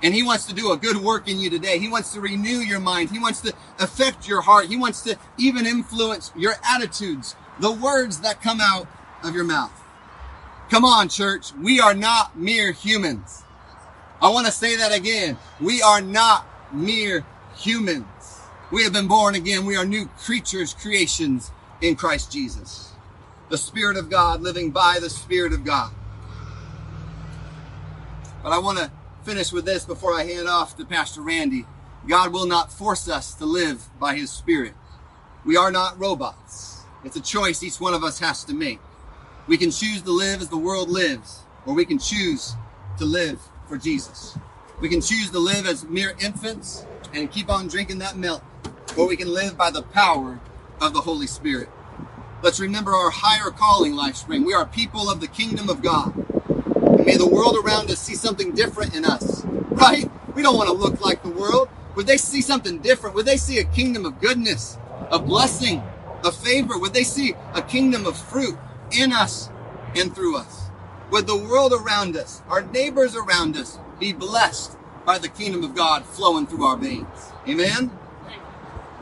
[0.03, 1.79] And He wants to do a good work in you today.
[1.79, 3.11] He wants to renew your mind.
[3.11, 4.67] He wants to affect your heart.
[4.67, 8.87] He wants to even influence your attitudes, the words that come out
[9.25, 9.73] of your mouth.
[10.71, 11.53] Come on, church.
[11.55, 13.43] We are not mere humans.
[14.23, 15.37] I want to say that again.
[15.61, 17.25] We are not mere
[17.57, 18.07] humans.
[18.71, 19.65] We have been born again.
[19.65, 21.51] We are new creatures, creations
[21.81, 22.93] in Christ Jesus.
[23.49, 25.93] The Spirit of God living by the Spirit of God.
[28.43, 28.91] But I want to
[29.25, 31.67] finish with this before I hand off to Pastor Randy.
[32.07, 34.75] God will not force us to live by His Spirit.
[35.45, 36.83] We are not robots.
[37.05, 38.81] It's a choice each one of us has to make.
[39.47, 42.55] We can choose to live as the world lives, or we can choose
[42.99, 44.37] to live for Jesus.
[44.81, 48.43] We can choose to live as mere infants and keep on drinking that milk,
[48.97, 50.41] or we can live by the power
[50.81, 51.69] of the Holy Spirit.
[52.43, 54.47] Let's remember our higher calling, LifeSpring.
[54.47, 56.15] We are people of the kingdom of God.
[56.85, 60.09] And may the world around us see something different in us, right?
[60.35, 61.69] We don't want to look like the world.
[61.97, 63.17] Would they see something different?
[63.17, 64.79] Would they see a kingdom of goodness,
[65.11, 65.83] a blessing,
[66.25, 66.79] a favor?
[66.79, 68.57] Would they see a kingdom of fruit
[68.93, 69.51] in us
[69.97, 70.71] and through us?
[71.11, 75.75] Would the world around us, our neighbors around us, be blessed by the kingdom of
[75.75, 77.33] God flowing through our veins?
[77.49, 77.98] Amen?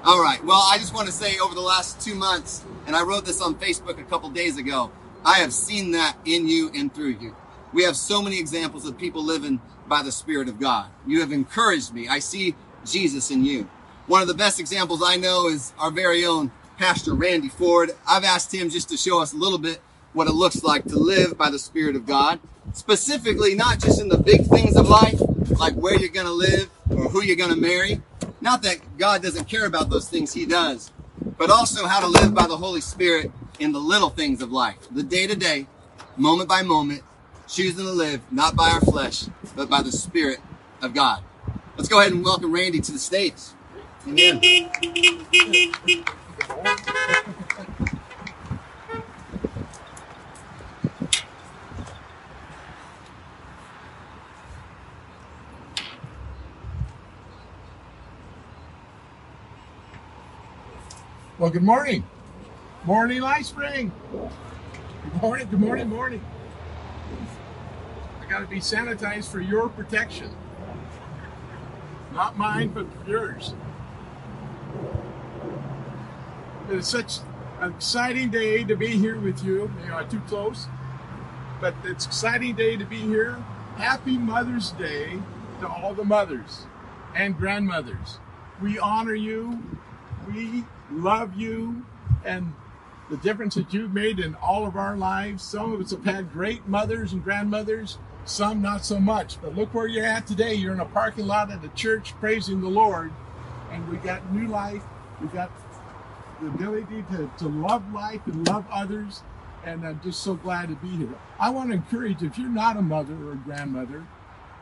[0.06, 0.42] All right.
[0.44, 3.42] Well, I just want to say over the last two months, and I wrote this
[3.42, 4.92] on Facebook a couple days ago,
[5.24, 7.34] I have seen that in you and through you.
[7.72, 10.90] We have so many examples of people living by the Spirit of God.
[11.08, 12.06] You have encouraged me.
[12.06, 12.54] I see
[12.84, 13.68] Jesus in you.
[14.06, 17.90] One of the best examples I know is our very own Pastor Randy Ford.
[18.08, 19.80] I've asked him just to show us a little bit
[20.12, 22.38] what it looks like to live by the Spirit of God,
[22.74, 25.20] specifically not just in the big things of life,
[25.58, 28.00] like where you're going to live or who you're going to marry.
[28.46, 30.92] Not that God doesn't care about those things, He does,
[31.36, 34.76] but also how to live by the Holy Spirit in the little things of life,
[34.88, 35.66] the day to day,
[36.16, 37.02] moment by moment,
[37.48, 39.24] choosing to live not by our flesh,
[39.56, 40.38] but by the Spirit
[40.80, 41.24] of God.
[41.76, 43.34] Let's go ahead and welcome Randy to the stage.
[44.06, 44.70] Amen.
[61.38, 62.02] Well, good morning.
[62.86, 63.90] Morning, LifeSpring.
[64.10, 66.24] Good morning, good morning, morning.
[68.22, 70.34] I got to be sanitized for your protection.
[72.14, 73.52] Not mine, but yours.
[76.70, 77.18] It's such
[77.60, 79.70] an exciting day to be here with you.
[79.82, 80.68] You know, too close,
[81.60, 83.34] but it's exciting day to be here.
[83.76, 85.18] Happy Mother's Day
[85.60, 86.64] to all the mothers
[87.14, 88.20] and grandmothers.
[88.62, 89.62] We honor you.
[90.32, 91.84] We love you
[92.24, 92.52] and
[93.10, 95.42] the difference that you've made in all of our lives.
[95.42, 99.40] Some of us have had great mothers and grandmothers, some not so much.
[99.40, 100.54] But look where you're at today.
[100.54, 103.12] You're in a parking lot at a church praising the Lord,
[103.70, 104.82] and we got new life.
[105.20, 105.50] We got
[106.40, 109.22] the ability to, to love life and love others.
[109.64, 111.14] And I'm just so glad to be here.
[111.40, 114.06] I want to encourage if you're not a mother or a grandmother,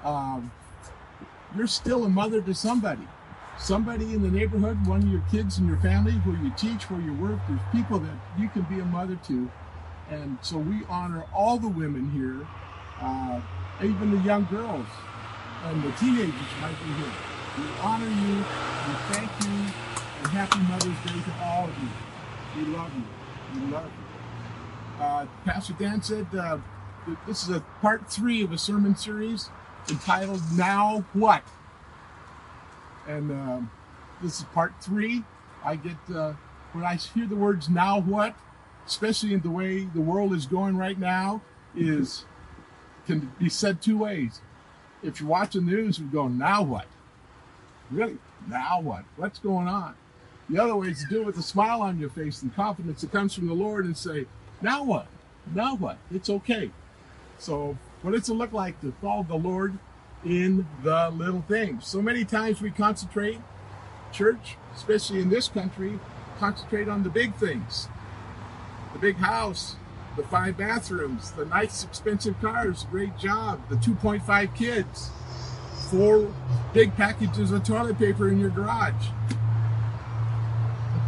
[0.03, 0.51] um,
[1.57, 3.07] you're still a mother to somebody
[3.59, 7.01] somebody in the neighborhood, one of your kids in your family, where you teach, where
[7.01, 9.51] you work, there's people that you can be a mother to.
[10.11, 12.47] And so we honor all the women here,
[13.01, 13.41] uh,
[13.83, 14.87] even the young girls
[15.65, 17.13] and the teenagers might be here.
[17.57, 19.73] We honor you, we thank you,
[20.19, 21.89] and happy Mother's Day to all of you.
[22.57, 23.61] We love you.
[23.61, 25.03] We love you.
[25.03, 26.59] Uh, Pastor Dan said uh,
[27.27, 29.49] this is a part three of a sermon series
[29.89, 31.43] entitled Now What?
[33.07, 33.71] And um,
[34.23, 35.25] this is part three.
[35.65, 36.35] I get uh,
[36.73, 38.35] when I hear the words "now what,"
[38.87, 41.43] especially in the way the world is going right now,
[41.77, 42.25] is
[43.07, 44.41] can be said two ways.
[45.03, 46.87] If you're watching the news, we go, "Now what?"
[47.91, 48.19] Really?
[48.49, 49.05] Now what?
[49.17, 49.95] What's going on?
[50.49, 53.01] The other way is to do it with a smile on your face and confidence
[53.01, 54.27] that comes from the Lord and say,
[54.61, 55.07] "Now what?
[55.55, 55.99] Now what?
[56.11, 56.71] It's okay."
[57.39, 59.79] So, what does it look like to follow the Lord
[60.25, 61.87] in the little things.
[61.87, 63.41] So many times we concentrate,
[64.13, 65.99] church, especially in this country,
[66.39, 67.89] concentrate on the big things
[68.95, 69.77] the big house,
[70.17, 75.11] the five bathrooms, the nice expensive cars, great job, the 2.5 kids,
[75.91, 76.33] four
[76.73, 79.09] big packages of toilet paper in your garage.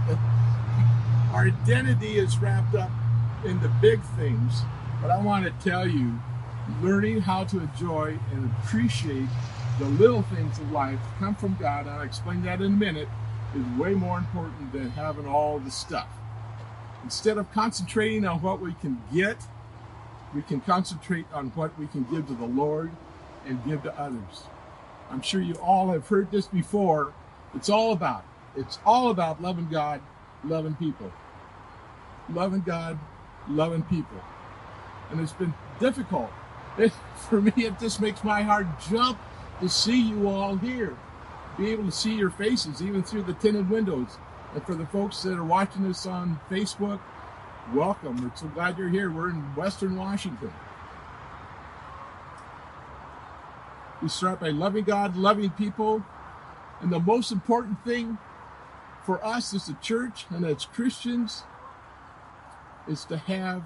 [1.32, 2.90] Our identity is wrapped up
[3.44, 4.62] in the big things,
[5.00, 6.18] but I want to tell you
[6.82, 9.28] learning how to enjoy and appreciate
[9.78, 13.08] the little things of life come from God, and I'll explain that in a minute,
[13.54, 16.08] is way more important than having all the stuff.
[17.04, 19.36] Instead of concentrating on what we can get,
[20.34, 22.90] we can concentrate on what we can give to the Lord
[23.46, 24.44] and give to others.
[25.10, 27.12] I'm sure you all have heard this before.
[27.54, 28.24] It's all about,
[28.56, 30.00] it's all about loving God,
[30.44, 31.12] loving people.
[32.28, 32.98] Loving God,
[33.48, 34.20] loving people.
[35.10, 36.30] And it's been difficult
[37.28, 39.18] for me, it just makes my heart jump
[39.60, 40.96] to see you all here,
[41.56, 44.18] be able to see your faces even through the tinted windows.
[44.54, 47.00] And for the folks that are watching us on Facebook,
[47.74, 48.16] welcome.
[48.22, 49.10] We're so glad you're here.
[49.10, 50.52] We're in Western Washington.
[54.02, 56.04] We start by loving God, loving people,
[56.80, 58.18] and the most important thing
[59.04, 61.44] for us as a church and as Christians
[62.86, 63.62] is to have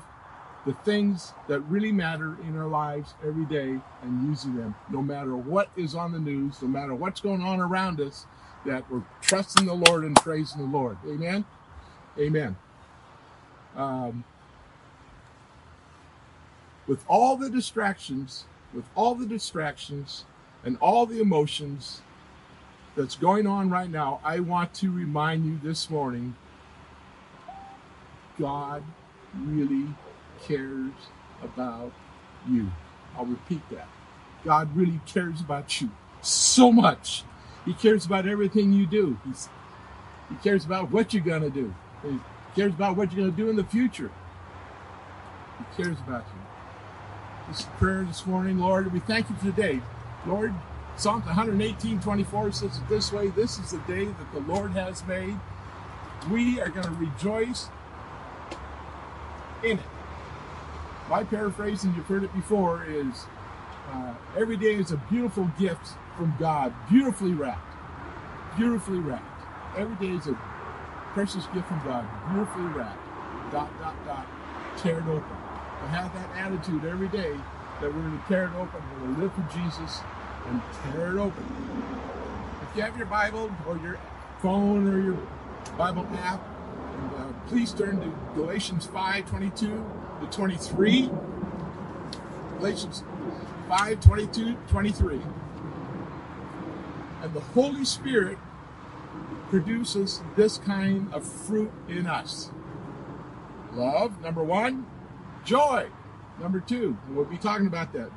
[0.66, 5.34] the things that really matter in our lives every day and using them no matter
[5.34, 8.26] what is on the news, no matter what's going on around us,
[8.66, 10.98] that we're trusting the Lord and praising the Lord.
[11.06, 11.44] Amen?
[12.18, 12.56] Amen.
[13.74, 14.24] Um,
[16.86, 18.44] with all the distractions,
[18.74, 20.24] with all the distractions
[20.62, 22.02] and all the emotions
[22.96, 26.36] that's going on right now, I want to remind you this morning
[28.38, 28.82] God
[29.34, 29.86] really
[30.47, 30.93] cares
[31.43, 31.93] about
[32.49, 32.64] you.
[32.64, 32.70] Mm.
[33.16, 33.88] I'll repeat that.
[34.45, 35.91] God really cares about you
[36.22, 37.24] so much.
[37.64, 39.18] He cares about everything you do.
[39.26, 39.49] He's,
[40.28, 41.74] he cares about what you're going to do.
[42.03, 42.18] He
[42.55, 44.11] cares about what you're going to do in the future.
[45.59, 46.41] He cares about you.
[47.49, 49.80] This prayer this morning, Lord, we thank you for today.
[50.26, 50.55] Lord,
[50.97, 55.05] Psalm 118, 24 says it this way This is the day that the Lord has
[55.07, 55.36] made.
[56.30, 57.68] We are going to rejoice
[59.64, 59.84] in it.
[61.11, 63.26] My paraphrasing, you've heard it before, is
[63.92, 67.66] uh, every day is a beautiful gift from God, beautifully wrapped.
[68.56, 69.26] Beautifully wrapped.
[69.76, 70.34] Every day is a
[71.12, 73.02] precious gift from God, beautifully wrapped.
[73.50, 74.24] Dot, dot, dot.
[74.78, 75.36] Tear it open.
[75.88, 77.34] Have that attitude every day
[77.80, 80.00] that we're going to tear it open, we're going to live for Jesus
[80.46, 81.44] and tear it open.
[82.70, 83.98] If you have your Bible or your
[84.40, 85.18] phone or your
[85.76, 86.40] Bible app,
[86.94, 89.28] and, uh, please turn to Galatians 5
[90.20, 91.10] 22 to 23.
[92.58, 93.04] Galatians
[93.68, 95.20] 5 22 23.
[97.22, 98.38] And the Holy Spirit
[99.50, 102.50] produces this kind of fruit in us
[103.72, 104.86] love, number one,
[105.44, 105.86] joy,
[106.40, 106.96] number two.
[107.10, 108.10] We'll be talking about that.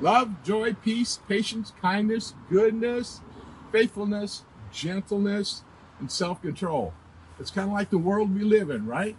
[0.00, 3.20] Love, joy, peace, patience, kindness, goodness,
[3.72, 5.64] faithfulness, gentleness,
[5.98, 6.92] and self control.
[7.38, 9.16] It's kind of like the world we live in, right?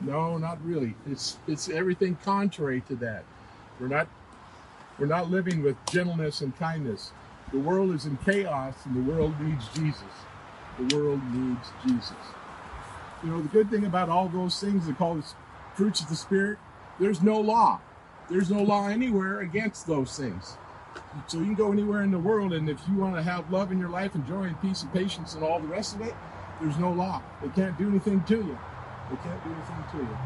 [0.00, 0.94] No, not really.
[1.10, 3.24] It's it's everything contrary to that.
[3.80, 4.08] We're not
[4.98, 7.12] we're not living with gentleness and kindness.
[7.52, 10.02] The world is in chaos and the world needs Jesus.
[10.78, 12.16] The world needs Jesus.
[13.24, 15.24] You know, the good thing about all those things they call the
[15.74, 16.58] fruits of the Spirit,
[17.00, 17.80] there's no law.
[18.30, 20.56] There's no law anywhere against those things.
[21.26, 23.72] So you can go anywhere in the world, and if you want to have love
[23.72, 26.14] in your life and joy and peace and patience and all the rest of it,
[26.60, 27.22] there's no law.
[27.42, 28.58] They can't do anything to you.
[29.10, 30.18] They can't do anything to you.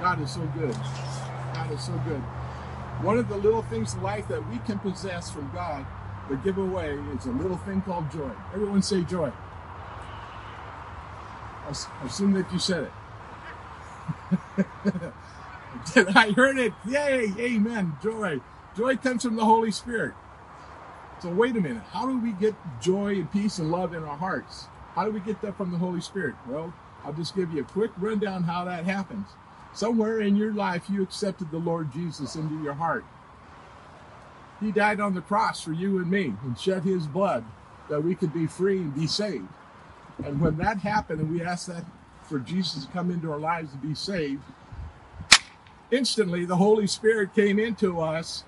[0.00, 0.76] God is so good.
[1.54, 2.20] God is so good.
[3.02, 5.86] One of the little things in life that we can possess from God
[6.28, 8.30] but give away is a little thing called joy.
[8.54, 9.32] Everyone say joy.
[11.50, 12.92] I assume that you said it.
[16.14, 16.72] I heard it.
[16.86, 17.96] Yay, amen.
[18.02, 18.40] Joy.
[18.76, 20.14] Joy comes from the Holy Spirit.
[21.20, 21.82] So wait a minute.
[21.92, 24.66] How do we get joy and peace and love in our hearts?
[24.94, 26.34] How do we get that from the Holy Spirit?
[26.48, 26.72] Well,
[27.04, 29.26] I'll just give you a quick rundown how that happens.
[29.74, 33.04] Somewhere in your life, you accepted the Lord Jesus into your heart.
[34.60, 37.44] He died on the cross for you and me and shed his blood
[37.88, 39.48] that we could be free and be saved.
[40.24, 41.84] And when that happened and we asked that
[42.28, 44.42] for Jesus to come into our lives to be saved,
[45.90, 48.44] instantly the Holy Spirit came into us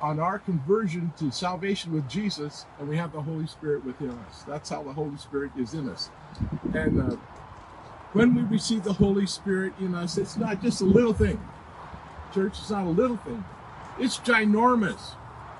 [0.00, 4.44] on our conversion to salvation with Jesus, and we have the Holy Spirit within us.
[4.46, 6.10] That's how the Holy Spirit is in us.
[6.74, 7.16] And uh,
[8.12, 11.40] when we receive the Holy Spirit in us, it's not just a little thing.
[12.32, 13.44] Church, it's not a little thing.
[13.98, 15.14] It's ginormous.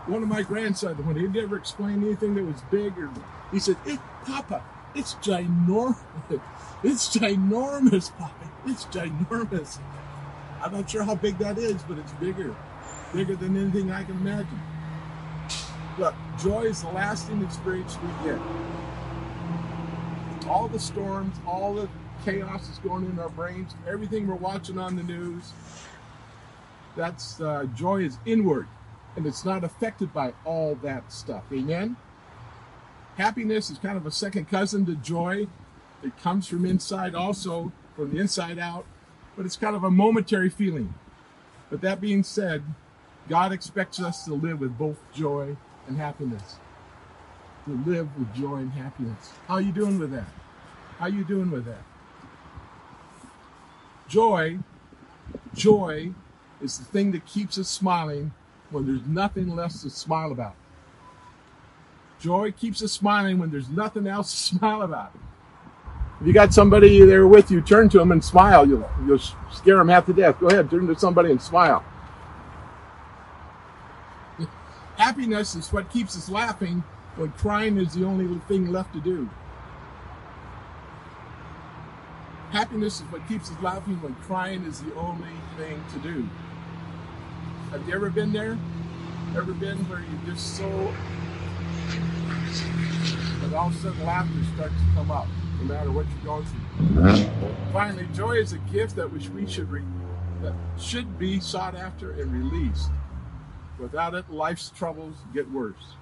[0.07, 3.11] One of my grandsons, when he'd never explain anything that was big, or
[3.51, 4.63] he said, it, "Papa,
[4.95, 6.41] it's ginormous.
[6.83, 8.51] It's ginormous, Papa.
[8.67, 9.79] It's ginormous."
[10.63, 12.55] I'm not sure how big that is, but it's bigger,
[13.13, 14.61] bigger than anything I can imagine.
[15.99, 18.41] Look, joy is the lasting experience we get.
[20.47, 21.89] All the storms, all the
[22.25, 25.53] chaos that's going in our brains, everything we're watching on the news,
[26.97, 28.67] that's uh, joy is inward
[29.17, 31.45] and it's not affected by all that stuff.
[31.53, 31.97] Amen?
[33.17, 35.49] Happiness is kind of a second cousin to joy.
[36.05, 38.87] It comes from inside also, from the inside out,
[39.37, 40.95] but it's kind of a momentary feeling.
[41.69, 42.63] But that being said,
[43.29, 45.57] God expects us to live with both joy
[45.87, 46.57] and happiness.
[47.67, 49.33] To live with joy and happiness.
[49.47, 50.29] How are you doing with that?
[50.99, 51.83] How are you doing with that?
[54.09, 54.59] Joy,
[55.55, 56.13] joy
[56.63, 58.33] is the thing that keeps us smiling
[58.71, 60.55] when there's nothing left to smile about.
[62.19, 65.13] Joy keeps us smiling when there's nothing else to smile about.
[66.21, 68.67] If you got somebody there with you, turn to them and smile.
[68.67, 69.21] You'll, you'll
[69.53, 70.41] scare them half to death.
[70.41, 71.85] Go ahead, turn to somebody and smile.
[74.99, 76.83] Happiness is what keeps us laughing
[77.15, 79.31] when crying is the only thing left to do.
[82.51, 86.29] Happiness is what keeps us laughing when crying is the only thing to do.
[87.71, 88.59] Have you ever been there?
[89.37, 90.93] Ever been where you're just so,
[93.41, 95.29] but all of a sudden laughter starts to come up,
[95.61, 97.31] no matter what you're going through.
[97.73, 99.83] Finally, joy is a gift that which we should re-
[100.43, 102.91] that should be sought after and released.
[103.79, 105.95] Without it, life's troubles get worse.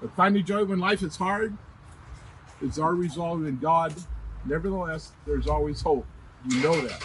[0.00, 1.56] But finding joy when life is hard
[2.60, 3.94] is our resolve in God.
[4.44, 6.06] Nevertheless, there's always hope.
[6.48, 7.02] You know that.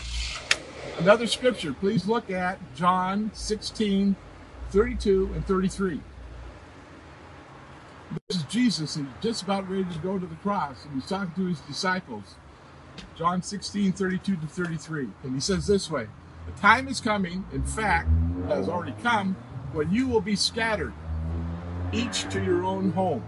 [0.99, 4.15] Another scripture, please look at John 16,
[4.71, 6.01] 32 and 33.
[8.29, 11.09] This is Jesus, and he's just about ready to go to the cross, and he's
[11.09, 12.35] talking to his disciples.
[13.17, 15.09] John 16, 32 to 33.
[15.23, 16.07] And he says this way
[16.47, 18.09] The time is coming, in fact,
[18.47, 19.35] has already come,
[19.73, 20.93] when you will be scattered,
[21.93, 23.23] each to your own home.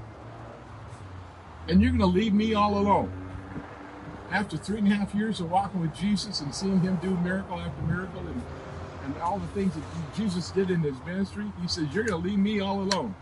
[1.67, 3.11] And you're going to leave me all alone.
[4.31, 7.59] after three and a half years of walking with Jesus and seeing him do miracle
[7.59, 8.41] after miracle and,
[9.05, 9.83] and all the things that
[10.15, 13.15] Jesus did in his ministry, he says, You're going to leave me all alone.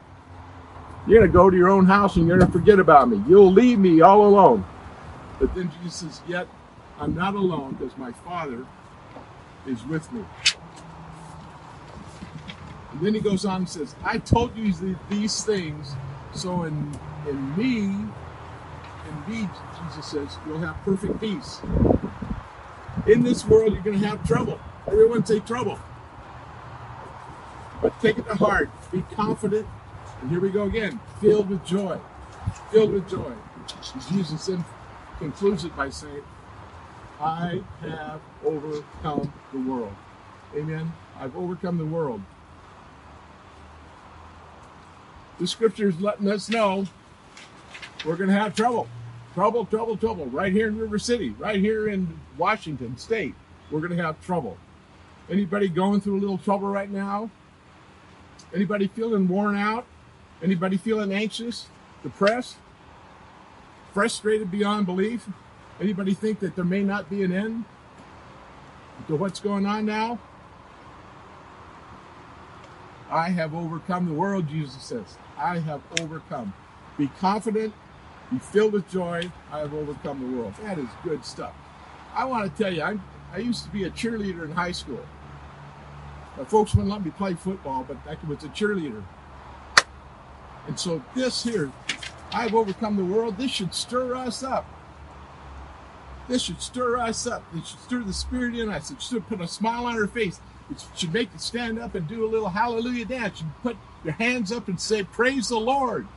[1.08, 3.24] You're going to go to your own house and you're going to forget about me.
[3.28, 4.66] You'll leave me all alone.
[5.40, 6.48] But then Jesus says, Yet
[7.00, 8.66] I'm not alone because my Father
[9.68, 10.24] is with me.
[12.92, 14.74] And then he goes on and says, I told you
[15.10, 15.94] these things,
[16.34, 16.98] so in,
[17.28, 19.50] in me, in me,
[19.84, 21.62] Jesus says, you'll have perfect peace.
[23.08, 24.60] In this world, you're going to have trouble.
[24.88, 25.80] Everyone say trouble.
[27.82, 28.70] But take it to heart.
[28.92, 29.68] Be confident.
[30.22, 31.00] And here we go again.
[31.20, 32.00] Filled with joy.
[32.72, 33.34] Filled with joy.
[34.10, 34.64] Jesus then
[35.20, 36.24] concludes it by saying,
[37.20, 39.96] I have overcome the world.
[40.56, 40.92] Amen.
[41.20, 42.22] I've overcome the world.
[45.40, 46.86] The scripture's letting us know
[48.06, 48.88] we're going to have trouble.
[49.34, 50.28] Trouble, trouble, trouble.
[50.28, 53.36] Right here in River City, right here in Washington State,
[53.72, 54.58] we're going to have trouble.
[55.30, 57.30] Anybody going through a little trouble right now?
[58.54, 59.86] Anybody feeling worn out?
[60.42, 61.68] Anybody feeling anxious,
[62.04, 62.58] depressed,
[63.94, 65.28] frustrated beyond belief?
[65.80, 67.66] Anybody think that there may not be an end
[69.08, 70.20] to what's going on now?
[73.12, 75.18] I have overcome the world, Jesus says.
[75.38, 76.54] I have overcome.
[76.98, 77.74] Be confident,
[78.32, 79.30] be filled with joy.
[79.52, 80.54] I have overcome the world.
[80.64, 81.54] That is good stuff.
[82.14, 82.98] I want to tell you, I,
[83.34, 85.06] I used to be a cheerleader in high school.
[86.38, 89.04] My folks wouldn't let me play football, but I was a cheerleader.
[90.68, 91.72] And so this here,
[92.32, 93.38] I've overcome the world.
[93.38, 94.66] This should stir us up.
[96.28, 97.44] This should stir us up.
[97.56, 98.90] It should stir the spirit in us.
[98.90, 100.40] It should put a smile on our face.
[100.72, 103.42] It should make you stand up and do a little hallelujah dance.
[103.42, 106.08] You put your hands up and say, Praise the Lord.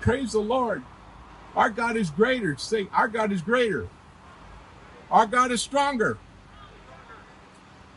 [0.00, 0.82] Praise the Lord.
[1.54, 2.56] Our God is greater.
[2.56, 3.88] Say, Our God is greater.
[5.10, 6.18] Our God is stronger.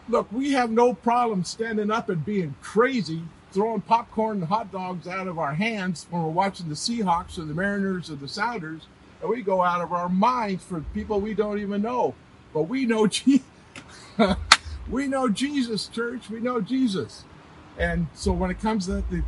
[0.07, 5.07] Look, we have no problem standing up and being crazy, throwing popcorn and hot dogs
[5.07, 8.86] out of our hands when we're watching the Seahawks or the Mariners or the Sounders
[9.22, 12.16] and we go out of our minds for people we don't even know.
[12.53, 13.07] But we know
[14.89, 16.30] we know Jesus, church.
[16.30, 17.24] We know Jesus.
[17.78, 19.24] And so when it comes to the,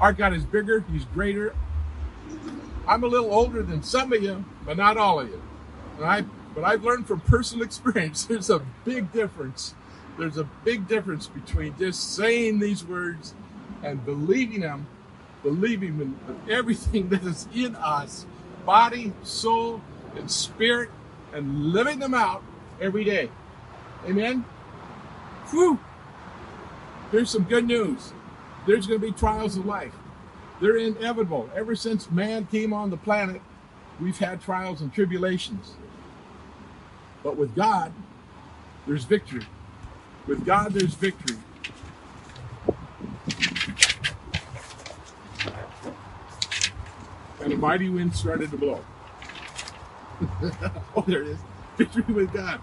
[0.00, 1.54] our God is bigger, He's greater.
[2.86, 5.42] I'm a little older than some of you, but not all of you.
[5.96, 6.22] And I,
[6.54, 8.24] but I've learned from personal experience.
[8.24, 9.74] There's a big difference.
[10.18, 13.34] There's a big difference between just saying these words
[13.82, 14.86] and believing them,
[15.42, 16.16] believing in
[16.50, 18.24] everything that is in us
[18.66, 19.80] body, soul,
[20.16, 20.90] and spirit
[21.32, 22.42] and living them out
[22.80, 23.30] every day.
[24.04, 24.44] Amen?
[25.50, 25.78] Whew!
[27.10, 28.12] Here's some good news.
[28.66, 29.94] There's going to be trials of life.
[30.60, 31.48] They're inevitable.
[31.54, 33.40] Ever since man came on the planet,
[34.00, 35.74] we've had trials and tribulations.
[37.22, 37.92] But with God,
[38.86, 39.46] there's victory.
[40.26, 41.36] With God, there's victory.
[47.46, 48.84] And a mighty wind started to blow.
[50.96, 51.38] oh, there it is.
[51.76, 52.60] Victory with God.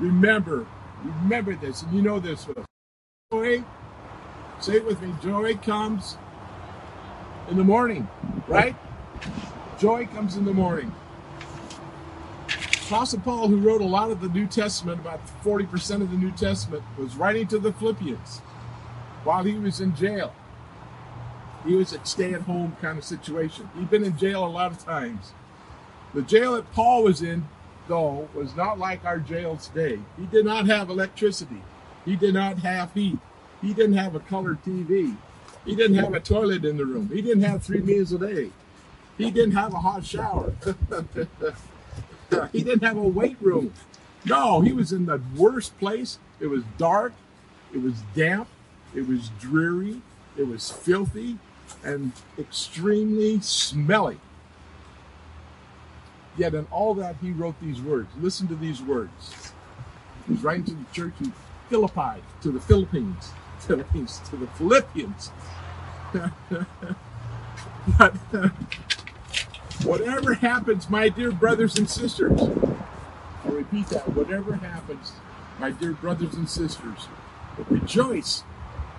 [0.00, 0.66] Remember,
[1.04, 2.48] remember this, and you know this.
[3.32, 3.62] Joy,
[4.58, 6.16] say it with me, joy comes
[7.48, 8.08] in the morning,
[8.48, 8.74] right?
[9.78, 10.92] Joy comes in the morning.
[12.86, 16.32] Apostle Paul, who wrote a lot of the New Testament, about 40% of the New
[16.32, 18.38] Testament, was writing to the Philippians
[19.22, 20.34] while he was in jail.
[21.66, 23.68] He was a stay at home kind of situation.
[23.76, 25.32] He'd been in jail a lot of times.
[26.14, 27.48] The jail that Paul was in,
[27.88, 29.98] though, was not like our jail today.
[30.18, 31.62] He did not have electricity.
[32.04, 33.18] He did not have heat.
[33.60, 35.16] He didn't have a color TV.
[35.64, 37.10] He didn't have a toilet in the room.
[37.12, 38.50] He didn't have three meals a day.
[39.18, 40.52] He didn't have a hot shower.
[42.52, 43.72] he didn't have a weight room.
[44.24, 46.18] No, he was in the worst place.
[46.38, 47.12] It was dark.
[47.74, 48.46] It was damp.
[48.94, 50.02] It was dreary.
[50.36, 51.38] It was filthy
[51.84, 54.18] and extremely smelly.
[56.36, 58.08] Yet in all that, he wrote these words.
[58.18, 59.52] Listen to these words.
[60.28, 61.32] He's writing to the church in
[61.68, 65.30] Philippi, to the Philippines, Philippines, to the Philippians.
[69.84, 72.40] whatever happens, my dear brothers and sisters,
[73.44, 74.08] I'll repeat that.
[74.08, 75.12] Whatever happens,
[75.58, 77.06] my dear brothers and sisters,
[77.68, 78.42] rejoice.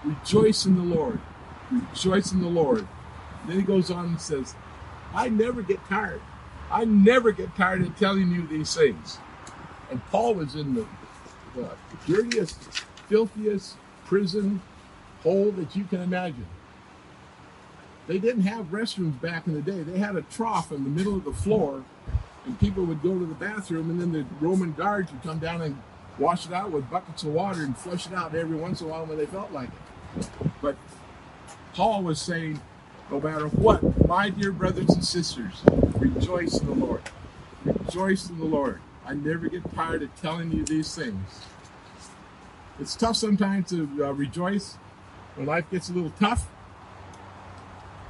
[0.03, 1.19] Rejoice in the Lord.
[1.71, 2.87] Rejoice in the Lord.
[3.47, 4.55] Then he goes on and says,
[5.13, 6.21] I never get tired.
[6.71, 9.19] I never get tired of telling you these things.
[9.89, 10.85] And Paul was in the,
[11.55, 11.69] the
[12.05, 12.61] dirtiest,
[13.07, 14.61] filthiest prison
[15.23, 16.45] hole that you can imagine.
[18.07, 19.83] They didn't have restrooms back in the day.
[19.83, 21.83] They had a trough in the middle of the floor,
[22.45, 25.61] and people would go to the bathroom, and then the Roman guards would come down
[25.61, 25.81] and
[26.17, 28.89] wash it out with buckets of water and flush it out every once in a
[28.89, 30.29] while when they felt like it.
[30.61, 30.77] But
[31.77, 32.59] Paul was saying,
[33.11, 35.61] no matter what, my dear brothers and sisters,
[35.99, 37.03] rejoice in the Lord.
[37.63, 38.81] Rejoice in the Lord.
[39.05, 41.41] I never get tired of telling you these things.
[42.79, 44.73] It's tough sometimes to uh, rejoice
[45.35, 46.47] when life gets a little tough.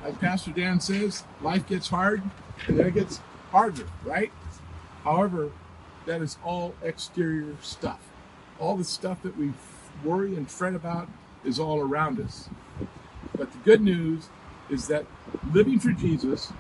[0.01, 2.23] Like Pastor Dan says, life gets hard
[2.67, 3.19] and then it gets
[3.51, 4.31] harder, right?
[5.03, 5.51] However,
[6.05, 7.99] that is all exterior stuff.
[8.61, 9.51] All the stuff that we
[10.05, 11.09] worry and fret about
[11.43, 12.47] is all around us.
[13.37, 14.29] But the good news
[14.69, 15.05] is that
[15.53, 16.51] living for Jesus,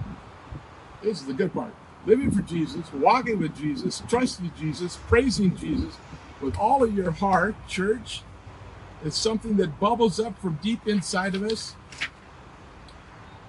[1.01, 1.73] this is the good part.
[2.05, 5.97] Living for Jesus, walking with Jesus, trusting Jesus, praising Jesus
[6.41, 8.21] with all of your heart, church,
[9.03, 11.75] is something that bubbles up from deep inside of us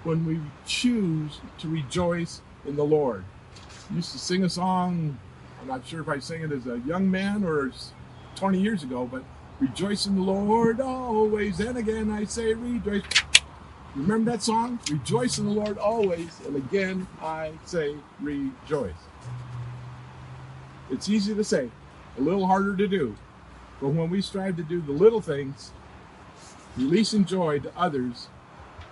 [0.04, 3.24] when we choose to rejoice in the Lord.
[3.90, 5.18] I used to sing a song,
[5.60, 7.70] I'm not sure if I sang it as a young man or
[8.36, 9.24] 20 years ago, but
[9.60, 11.60] rejoice in the Lord always.
[11.60, 13.02] And again, I say rejoice.
[13.94, 14.78] Remember that song?
[14.90, 16.40] Rejoice in the Lord always.
[16.46, 18.92] And again, I say rejoice.
[20.90, 21.70] It's easy to say,
[22.16, 23.16] a little harder to do.
[23.80, 25.72] But when we strive to do the little things,
[26.76, 28.28] releasing joy to others,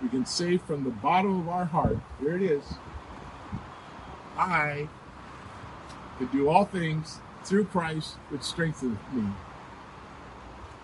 [0.01, 2.63] we can say from the bottom of our heart, here it is,
[4.37, 4.87] I
[6.17, 9.23] can do all things through Christ which strengthens me.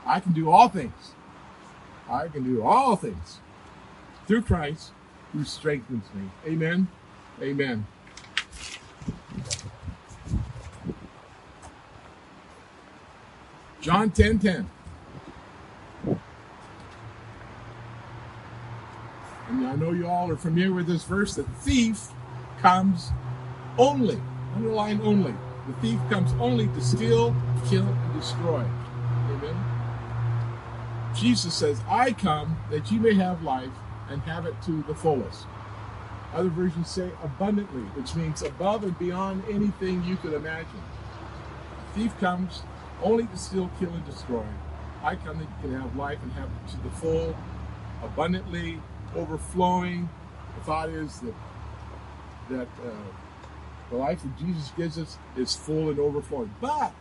[0.06, 1.14] I can do all things.
[2.10, 3.40] I can do all things
[4.28, 4.92] through Christ
[5.32, 6.30] who strengthens me.
[6.46, 6.88] Amen.
[7.42, 7.88] Amen.
[13.82, 14.70] John 10 10.
[19.50, 21.36] And I know you all are familiar with this verse.
[21.36, 22.08] The thief
[22.60, 23.12] comes
[23.78, 24.20] only,
[24.56, 25.34] underline only.
[25.68, 27.36] The thief comes only to steal,
[27.70, 28.66] kill, and destroy.
[29.30, 29.73] Amen.
[31.16, 33.70] Jesus says, I come that you may have life
[34.10, 35.46] and have it to the fullest.
[36.34, 40.82] Other versions say abundantly, which means above and beyond anything you could imagine.
[41.94, 42.64] The thief comes
[43.04, 44.44] only to steal, kill, and destroy.
[45.04, 47.36] I come that you can have life and have it to the full,
[48.04, 48.82] abundantly,
[49.16, 50.10] overflowing.
[50.58, 51.34] The thought is that
[52.50, 52.92] that uh,
[53.90, 56.54] the life that Jesus gives us is full and overflowing.
[56.60, 56.94] But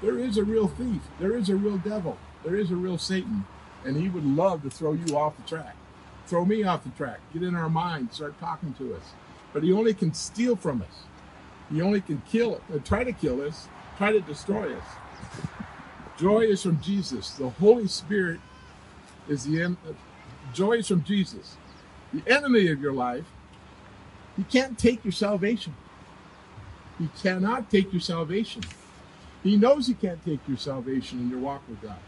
[0.00, 1.02] there is a real thief.
[1.18, 2.16] There is a real devil.
[2.44, 3.44] There is a real Satan,
[3.84, 5.76] and he would love to throw you off the track,
[6.26, 9.02] throw me off the track, get in our mind, start talking to us.
[9.52, 11.04] But he only can steal from us.
[11.72, 13.68] He only can kill, uh, try to kill us,
[13.98, 14.84] try to destroy us.
[16.18, 17.30] Joy is from Jesus.
[17.32, 18.40] The Holy Spirit
[19.28, 19.92] is the en- uh,
[20.52, 21.56] joy is from Jesus.
[22.12, 23.24] The enemy of your life,
[24.36, 25.74] he can't take your salvation.
[26.98, 28.62] He cannot take your salvation.
[29.42, 31.98] He knows he can't take your salvation in your walk with God.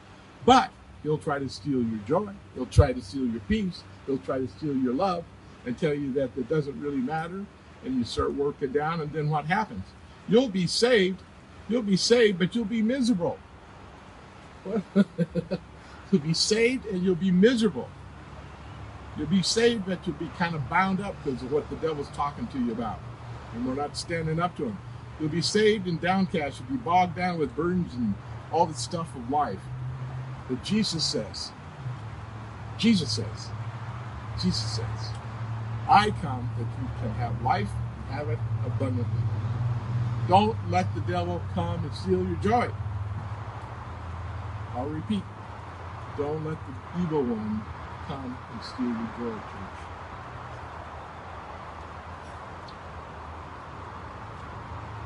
[0.45, 0.71] But
[1.03, 2.33] he'll try to steal your joy.
[2.55, 3.83] He'll try to steal your peace.
[4.07, 5.25] He'll try to steal your love
[5.65, 7.45] and tell you that it doesn't really matter.
[7.85, 9.85] And you start working down, and then what happens?
[10.29, 11.21] You'll be saved.
[11.69, 13.39] You'll be saved, but you'll be miserable.
[14.95, 17.89] you'll be saved and you'll be miserable.
[19.17, 22.09] You'll be saved, but you'll be kind of bound up because of what the devil's
[22.11, 23.01] talking to you about.
[23.55, 24.79] And we're not standing up to him.
[25.21, 26.61] You'll be saved and downcast.
[26.61, 28.15] You'll be bogged down with burdens and
[28.51, 29.61] all the stuff of life.
[30.49, 31.53] But Jesus says,
[32.79, 33.49] Jesus says,
[34.43, 35.11] Jesus says,
[35.89, 39.23] I come that you can have life and have it abundantly.
[40.29, 42.71] Don't let the devil come and steal your joy.
[44.75, 45.23] I'll repeat.
[46.17, 47.63] Don't let the evil one
[48.07, 49.83] come and steal your joy, church.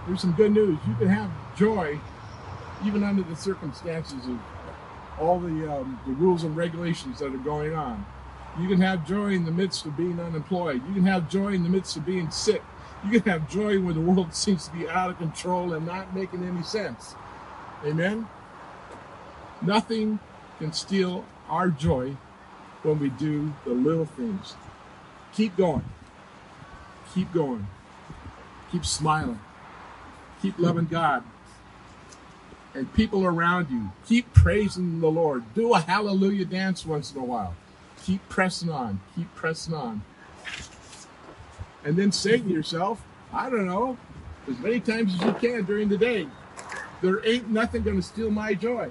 [0.07, 0.79] There's some good news.
[0.87, 1.99] You can have joy
[2.85, 4.39] even under the circumstances of
[5.21, 8.05] all the, um, the rules and regulations that are going on.
[8.59, 10.83] You can have joy in the midst of being unemployed.
[10.89, 12.63] You can have joy in the midst of being sick.
[13.05, 16.15] You can have joy when the world seems to be out of control and not
[16.15, 17.15] making any sense.
[17.85, 18.27] Amen?
[19.61, 20.19] Nothing
[20.59, 22.17] can steal our joy
[22.83, 24.55] when we do the little things.
[25.35, 25.85] Keep going.
[27.15, 27.67] Keep going.
[28.73, 29.41] Keep smiling.
[30.41, 31.25] Keep loving God.
[32.77, 35.43] And people around you, keep praising the Lord.
[35.55, 37.55] Do a hallelujah dance once in a while.
[38.03, 39.01] Keep pressing on.
[39.17, 40.03] Keep pressing on.
[41.85, 43.03] And then say to yourself,
[43.33, 43.97] I don't know,
[44.47, 46.29] as many times as you can during the day,
[47.01, 48.91] there ain't nothing going to steal my joy.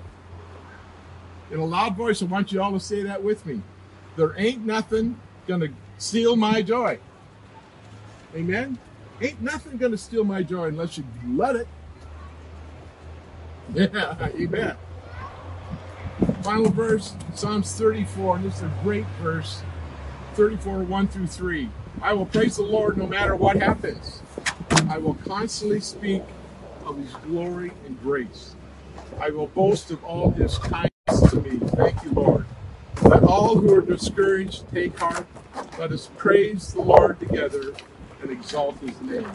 [1.52, 3.62] In a loud voice, I want you all to say that with me.
[4.16, 5.70] There ain't nothing going to
[6.00, 6.98] steal my joy.
[8.34, 8.80] Amen?
[9.22, 11.68] Ain't nothing going to steal my joy unless you let it.
[13.74, 14.78] Yeah, you bet.
[16.44, 19.62] Final verse, Psalms 34, and this is a great verse
[20.36, 21.70] 34, 1 through 3.
[22.02, 24.22] I will praise the Lord no matter what happens.
[24.90, 26.24] I will constantly speak
[26.86, 28.56] of his glory and grace.
[29.20, 31.60] I will boast of all his kindness to me.
[31.70, 32.46] Thank you, Lord.
[33.02, 35.26] Let all who are discouraged take heart.
[35.80, 37.74] Let us praise the Lord together
[38.22, 39.30] and exalt his name.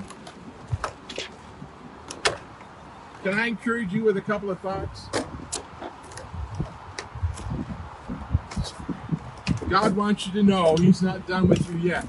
[3.23, 5.09] Can I encourage you with a couple of thoughts?
[9.69, 12.07] God wants you to know He's not done with you yet.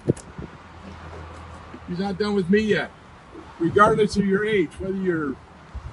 [1.88, 2.92] He's not done with me yet.
[3.60, 5.36] Regardless of your age, whether you're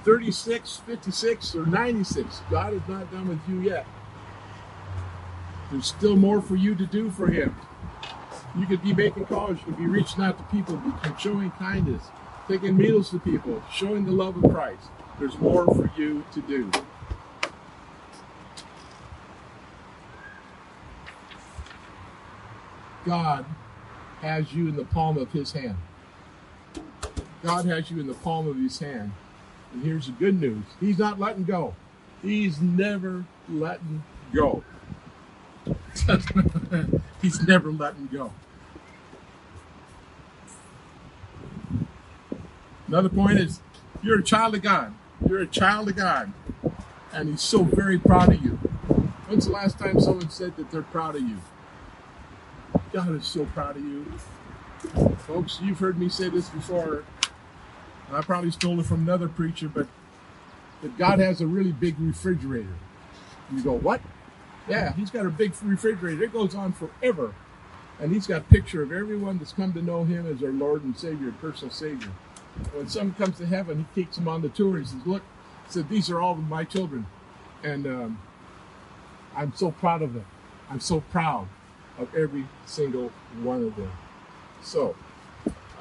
[0.05, 3.85] 36, 56, or 96, God is not done with you yet.
[5.69, 7.55] There's still more for you to do for Him.
[8.57, 10.81] You could be making calls, you could be reaching out to people,
[11.19, 12.03] showing kindness,
[12.47, 14.87] taking meals to people, showing the love of Christ.
[15.19, 16.71] There's more for you to do.
[23.05, 23.45] God
[24.21, 25.75] has you in the palm of his hand.
[27.43, 29.11] God has you in the palm of his hand.
[29.73, 31.75] And here's the good news He's not letting go,
[32.21, 34.03] He's never letting
[34.33, 34.63] go.
[37.21, 38.31] he's never letting go.
[42.87, 43.59] Another point is
[44.01, 44.93] you're a child of God.
[45.27, 46.33] You're a child of God.
[47.11, 48.51] And He's so very proud of you.
[49.27, 51.37] When's the last time someone said that they're proud of you?
[52.91, 54.05] God is so proud of you.
[55.27, 57.03] Folks, you've heard me say this before.
[58.07, 59.87] And I probably stole it from another preacher, but
[60.81, 62.75] that God has a really big refrigerator.
[63.53, 64.01] You go, what?
[64.67, 66.23] Yeah, he's got a big refrigerator.
[66.23, 67.33] It goes on forever.
[67.99, 70.83] And he's got a picture of everyone that's come to know him as our Lord
[70.83, 72.11] and Savior, personal Savior.
[72.73, 74.77] When someone comes to heaven, he takes them on the tour.
[74.79, 75.23] He says, look,
[75.67, 77.05] said, these are all my children.
[77.63, 78.19] And um,
[79.35, 80.25] I'm so proud of them.
[80.69, 81.47] I'm so proud
[81.97, 83.91] of every single one of them.
[84.61, 84.95] So,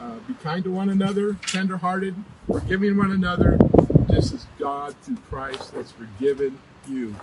[0.00, 2.14] uh, be kind to one another, tenderhearted,
[2.46, 3.58] forgiving one another,
[4.10, 6.58] just as God through Christ has forgiven
[6.88, 7.14] you.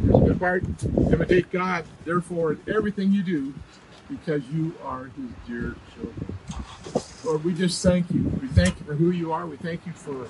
[0.00, 0.64] Here's a good part.
[0.84, 3.54] Imitate God, therefore, in everything you do,
[4.08, 6.38] because you are his dear children.
[7.24, 8.22] Lord, we just thank you.
[8.40, 9.46] We thank you for who you are.
[9.46, 10.28] We thank you for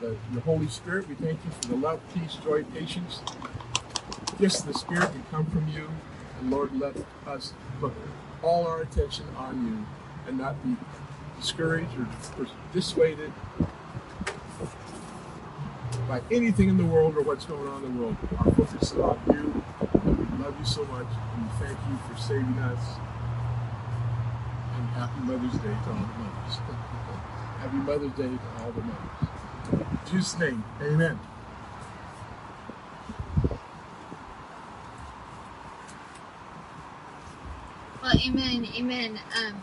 [0.00, 1.08] the, Holy Spirit.
[1.08, 3.20] We thank you for the love, peace, joy, patience.
[4.40, 5.88] Just the Spirit can come from you.
[6.38, 6.96] And Lord, let
[7.26, 7.92] us put
[8.42, 9.86] all our attention on you
[10.26, 10.76] and not be
[11.38, 13.32] discouraged or, or dissuaded
[16.08, 18.16] by anything in the world or what's going on in the world.
[18.38, 19.79] Our focus is on you.
[20.40, 21.06] Love you so much.
[21.36, 22.96] And thank you for saving us.
[24.74, 26.56] And happy Mother's Day to all the mothers.
[27.58, 29.30] happy Mother's Day to all the mothers.
[29.72, 31.20] In Jesus' name, amen.
[38.02, 39.20] Well, amen, amen.
[39.36, 39.60] Um,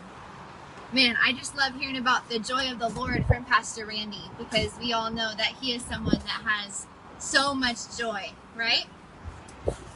[0.92, 4.78] man, I just love hearing about the joy of the Lord from Pastor Randy because
[4.78, 6.86] we all know that he is someone that has
[7.18, 8.86] so much joy, right?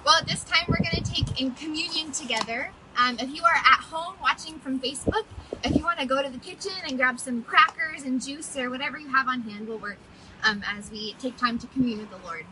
[0.04, 2.72] Well, at this time, we're going to take in communion together.
[2.96, 5.24] Um, if you are at home watching from Facebook,
[5.62, 8.68] if you want to go to the kitchen and grab some crackers and juice or
[8.68, 9.98] whatever you have on hand will work
[10.42, 12.44] um, as we take time to commune with the Lord.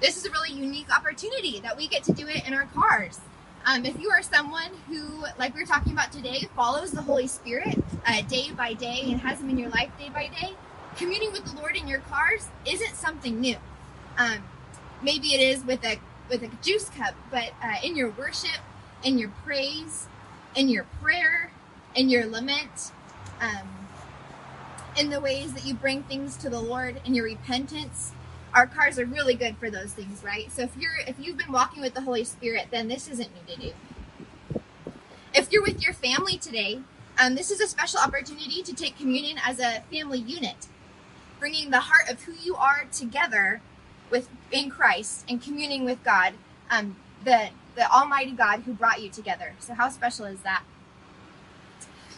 [0.00, 3.20] This is a really unique opportunity that we get to do it in our cars.
[3.66, 7.26] Um, if you are someone who, like we were talking about today, follows the Holy
[7.26, 7.76] Spirit
[8.06, 10.52] uh, day by day and has Him in your life day by day,
[10.96, 13.56] communing with the Lord in your cars isn't something new.
[14.16, 14.44] Um,
[15.02, 15.98] maybe it is with a
[16.28, 18.60] with a juice cup, but uh, in your worship,
[19.02, 20.06] in your praise,
[20.54, 21.50] in your prayer,
[21.94, 22.92] in your lament,
[23.40, 23.68] um,
[24.98, 28.12] in the ways that you bring things to the Lord, in your repentance,
[28.54, 30.50] our cars are really good for those things, right?
[30.52, 33.54] So if you're if you've been walking with the Holy Spirit, then this isn't new
[33.54, 34.60] to do.
[35.34, 36.80] If you're with your family today,
[37.18, 40.68] um, this is a special opportunity to take communion as a family unit,
[41.40, 43.60] bringing the heart of who you are together
[44.14, 46.34] with in Christ and communing with God,
[46.70, 46.94] um,
[47.24, 49.54] the the Almighty God who brought you together.
[49.58, 50.62] So how special is that?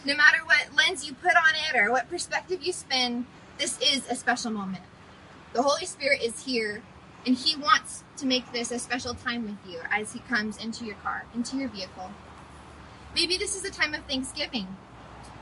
[0.05, 3.25] No matter what lens you put on it or what perspective you spin,
[3.57, 4.83] this is a special moment.
[5.53, 6.83] The Holy Spirit is here
[7.25, 10.85] and He wants to make this a special time with you as He comes into
[10.85, 12.11] your car, into your vehicle.
[13.15, 14.67] Maybe this is a time of thanksgiving,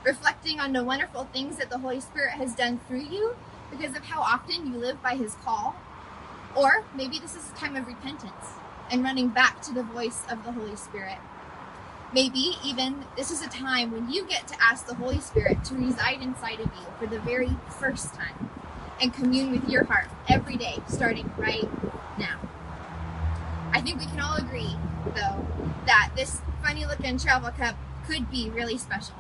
[0.06, 3.36] reflecting on the wonderful things that the Holy Spirit has done through you
[3.70, 5.76] because of how often you live by His call.
[6.56, 8.54] Or maybe this is a time of repentance
[8.90, 11.18] and running back to the voice of the Holy Spirit.
[12.14, 15.76] Maybe even this is a time when you get to ask the Holy Spirit to
[15.76, 18.50] reside inside of you for the very first time
[19.02, 21.70] and commune with your heart every day, starting right
[22.18, 22.40] now.
[23.74, 24.78] I think we can all agree,
[25.08, 25.46] though,
[25.86, 27.76] that this funny looking travel cup
[28.08, 29.16] could be really special.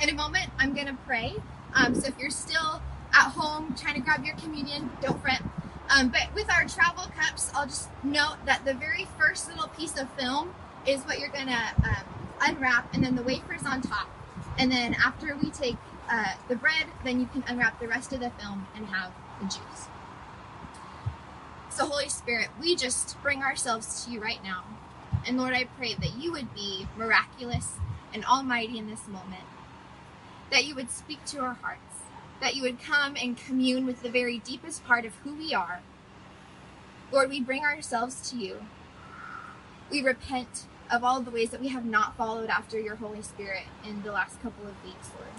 [0.00, 1.34] In a moment, I'm going to pray.
[1.74, 2.80] Um, so if you're still
[3.12, 5.42] at home trying to grab your communion, don't fret.
[5.94, 9.98] Um, but with our travel cups, I'll just note that the very first little piece
[9.98, 10.54] of film
[10.86, 11.96] is what you're to um,
[12.40, 14.08] unwrap, and then the wafer's on top.
[14.58, 15.76] And then after we take
[16.10, 19.46] uh, the bread, then you can unwrap the rest of the film and have the
[19.46, 19.88] juice.
[21.70, 24.64] So, Holy Spirit, we just bring ourselves to you right now.
[25.26, 27.74] And Lord, I pray that you would be miraculous
[28.12, 29.44] and almighty in this moment,
[30.50, 32.00] that you would speak to our hearts,
[32.42, 35.80] that you would come and commune with the very deepest part of who we are.
[37.12, 38.66] Lord, we bring ourselves to you.
[39.90, 43.62] We repent of all the ways that we have not followed after your Holy Spirit
[43.88, 45.30] in the last couple of weeks, Lord.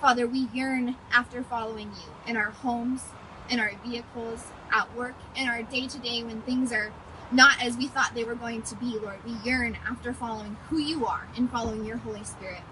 [0.00, 3.04] Father, we yearn after following you in our homes,
[3.48, 6.92] in our vehicles, at work, in our day to day when things are
[7.30, 9.18] not as we thought they were going to be, Lord.
[9.24, 12.62] We yearn after following who you are and following your Holy Spirit.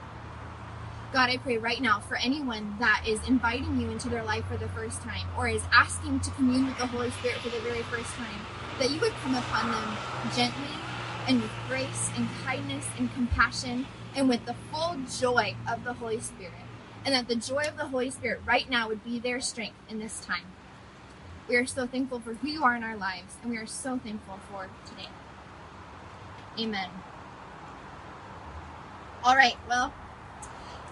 [1.12, 4.56] God, I pray right now for anyone that is inviting you into their life for
[4.56, 7.82] the first time or is asking to commune with the Holy Spirit for the very
[7.82, 8.40] first time,
[8.78, 9.96] that you would come upon them
[10.34, 10.68] gently
[11.28, 16.20] and with grace and kindness and compassion and with the full joy of the Holy
[16.20, 16.52] Spirit.
[17.04, 20.00] And that the joy of the Holy Spirit right now would be their strength in
[20.00, 20.46] this time.
[21.48, 24.00] We are so thankful for who you are in our lives, and we are so
[24.02, 25.08] thankful for today.
[26.58, 26.88] Amen.
[29.22, 29.92] All right, well,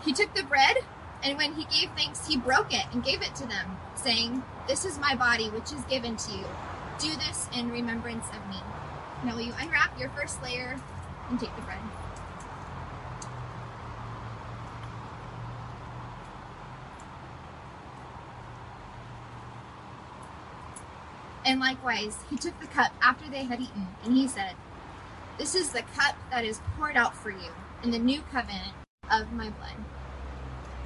[0.05, 0.77] he took the bread,
[1.23, 4.85] and when he gave thanks, he broke it and gave it to them, saying, This
[4.85, 6.45] is my body, which is given to you.
[6.99, 8.61] Do this in remembrance of me.
[9.25, 10.79] Now, will you unwrap your first layer
[11.31, 11.79] and take the bread?
[21.47, 24.53] And likewise, he took the cup after they had eaten, and he said,
[25.39, 27.53] This is the cup that is poured out for you
[27.83, 28.73] in the new covenant
[29.11, 29.94] of my blood.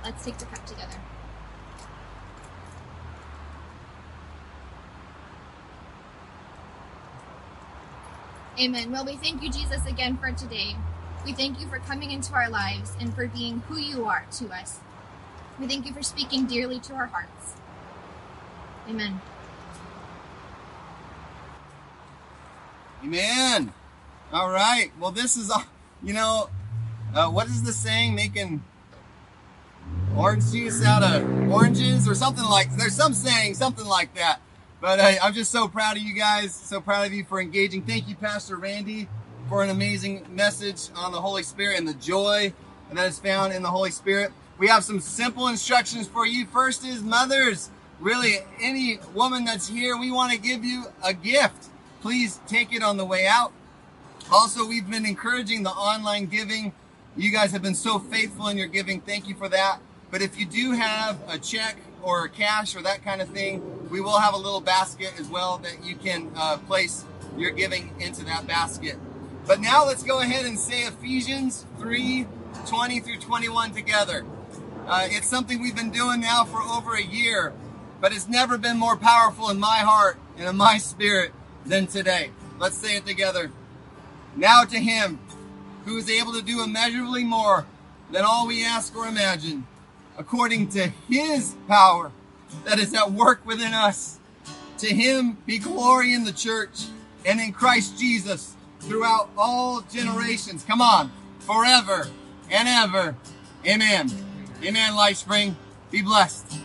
[0.04, 0.96] Let's take the cup together.
[8.60, 8.90] Amen.
[8.90, 10.74] Well, we thank you, Jesus, again for today.
[11.24, 14.48] We thank you for coming into our lives and for being who you are to
[14.48, 14.80] us.
[15.60, 17.54] We thank you for speaking dearly to our hearts.
[18.88, 19.20] Amen.
[23.04, 23.72] Amen.
[24.32, 24.90] All right.
[24.98, 25.64] Well, this is, all.
[26.02, 26.50] you know,
[27.14, 28.14] uh, what is the saying?
[28.14, 28.62] Making
[30.16, 32.74] orange juice out of oranges or something like.
[32.76, 34.40] There's some saying something like that.
[34.80, 36.54] But uh, I'm just so proud of you guys.
[36.54, 37.82] So proud of you for engaging.
[37.82, 39.08] Thank you, Pastor Randy,
[39.48, 42.52] for an amazing message on the Holy Spirit and the joy
[42.92, 44.32] that is found in the Holy Spirit.
[44.58, 46.46] We have some simple instructions for you.
[46.46, 47.70] First is mothers.
[48.00, 51.66] Really, any woman that's here, we want to give you a gift.
[52.00, 53.52] Please take it on the way out.
[54.30, 56.72] Also, we've been encouraging the online giving.
[57.18, 59.00] You guys have been so faithful in your giving.
[59.00, 59.80] Thank you for that.
[60.12, 64.00] But if you do have a check or cash or that kind of thing, we
[64.00, 67.04] will have a little basket as well that you can uh, place
[67.36, 68.96] your giving into that basket.
[69.48, 72.24] But now let's go ahead and say Ephesians 3
[72.66, 74.24] 20 through 21 together.
[74.86, 77.52] Uh, it's something we've been doing now for over a year,
[78.00, 81.32] but it's never been more powerful in my heart and in my spirit
[81.66, 82.30] than today.
[82.60, 83.50] Let's say it together.
[84.36, 85.18] Now to Him
[85.88, 87.64] who is able to do immeasurably more
[88.10, 89.66] than all we ask or imagine,
[90.18, 92.12] according to His power
[92.64, 94.18] that is at work within us.
[94.78, 96.86] To Him be glory in the church
[97.24, 100.62] and in Christ Jesus throughout all generations.
[100.62, 101.10] Come on,
[101.40, 102.06] forever
[102.50, 103.16] and ever.
[103.66, 104.10] Amen.
[104.62, 105.54] Amen, LifeSpring.
[105.90, 106.58] Be blessed.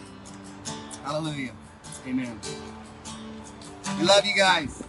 [1.03, 1.51] Hallelujah.
[2.05, 2.39] Amen.
[3.99, 4.83] We love you guys.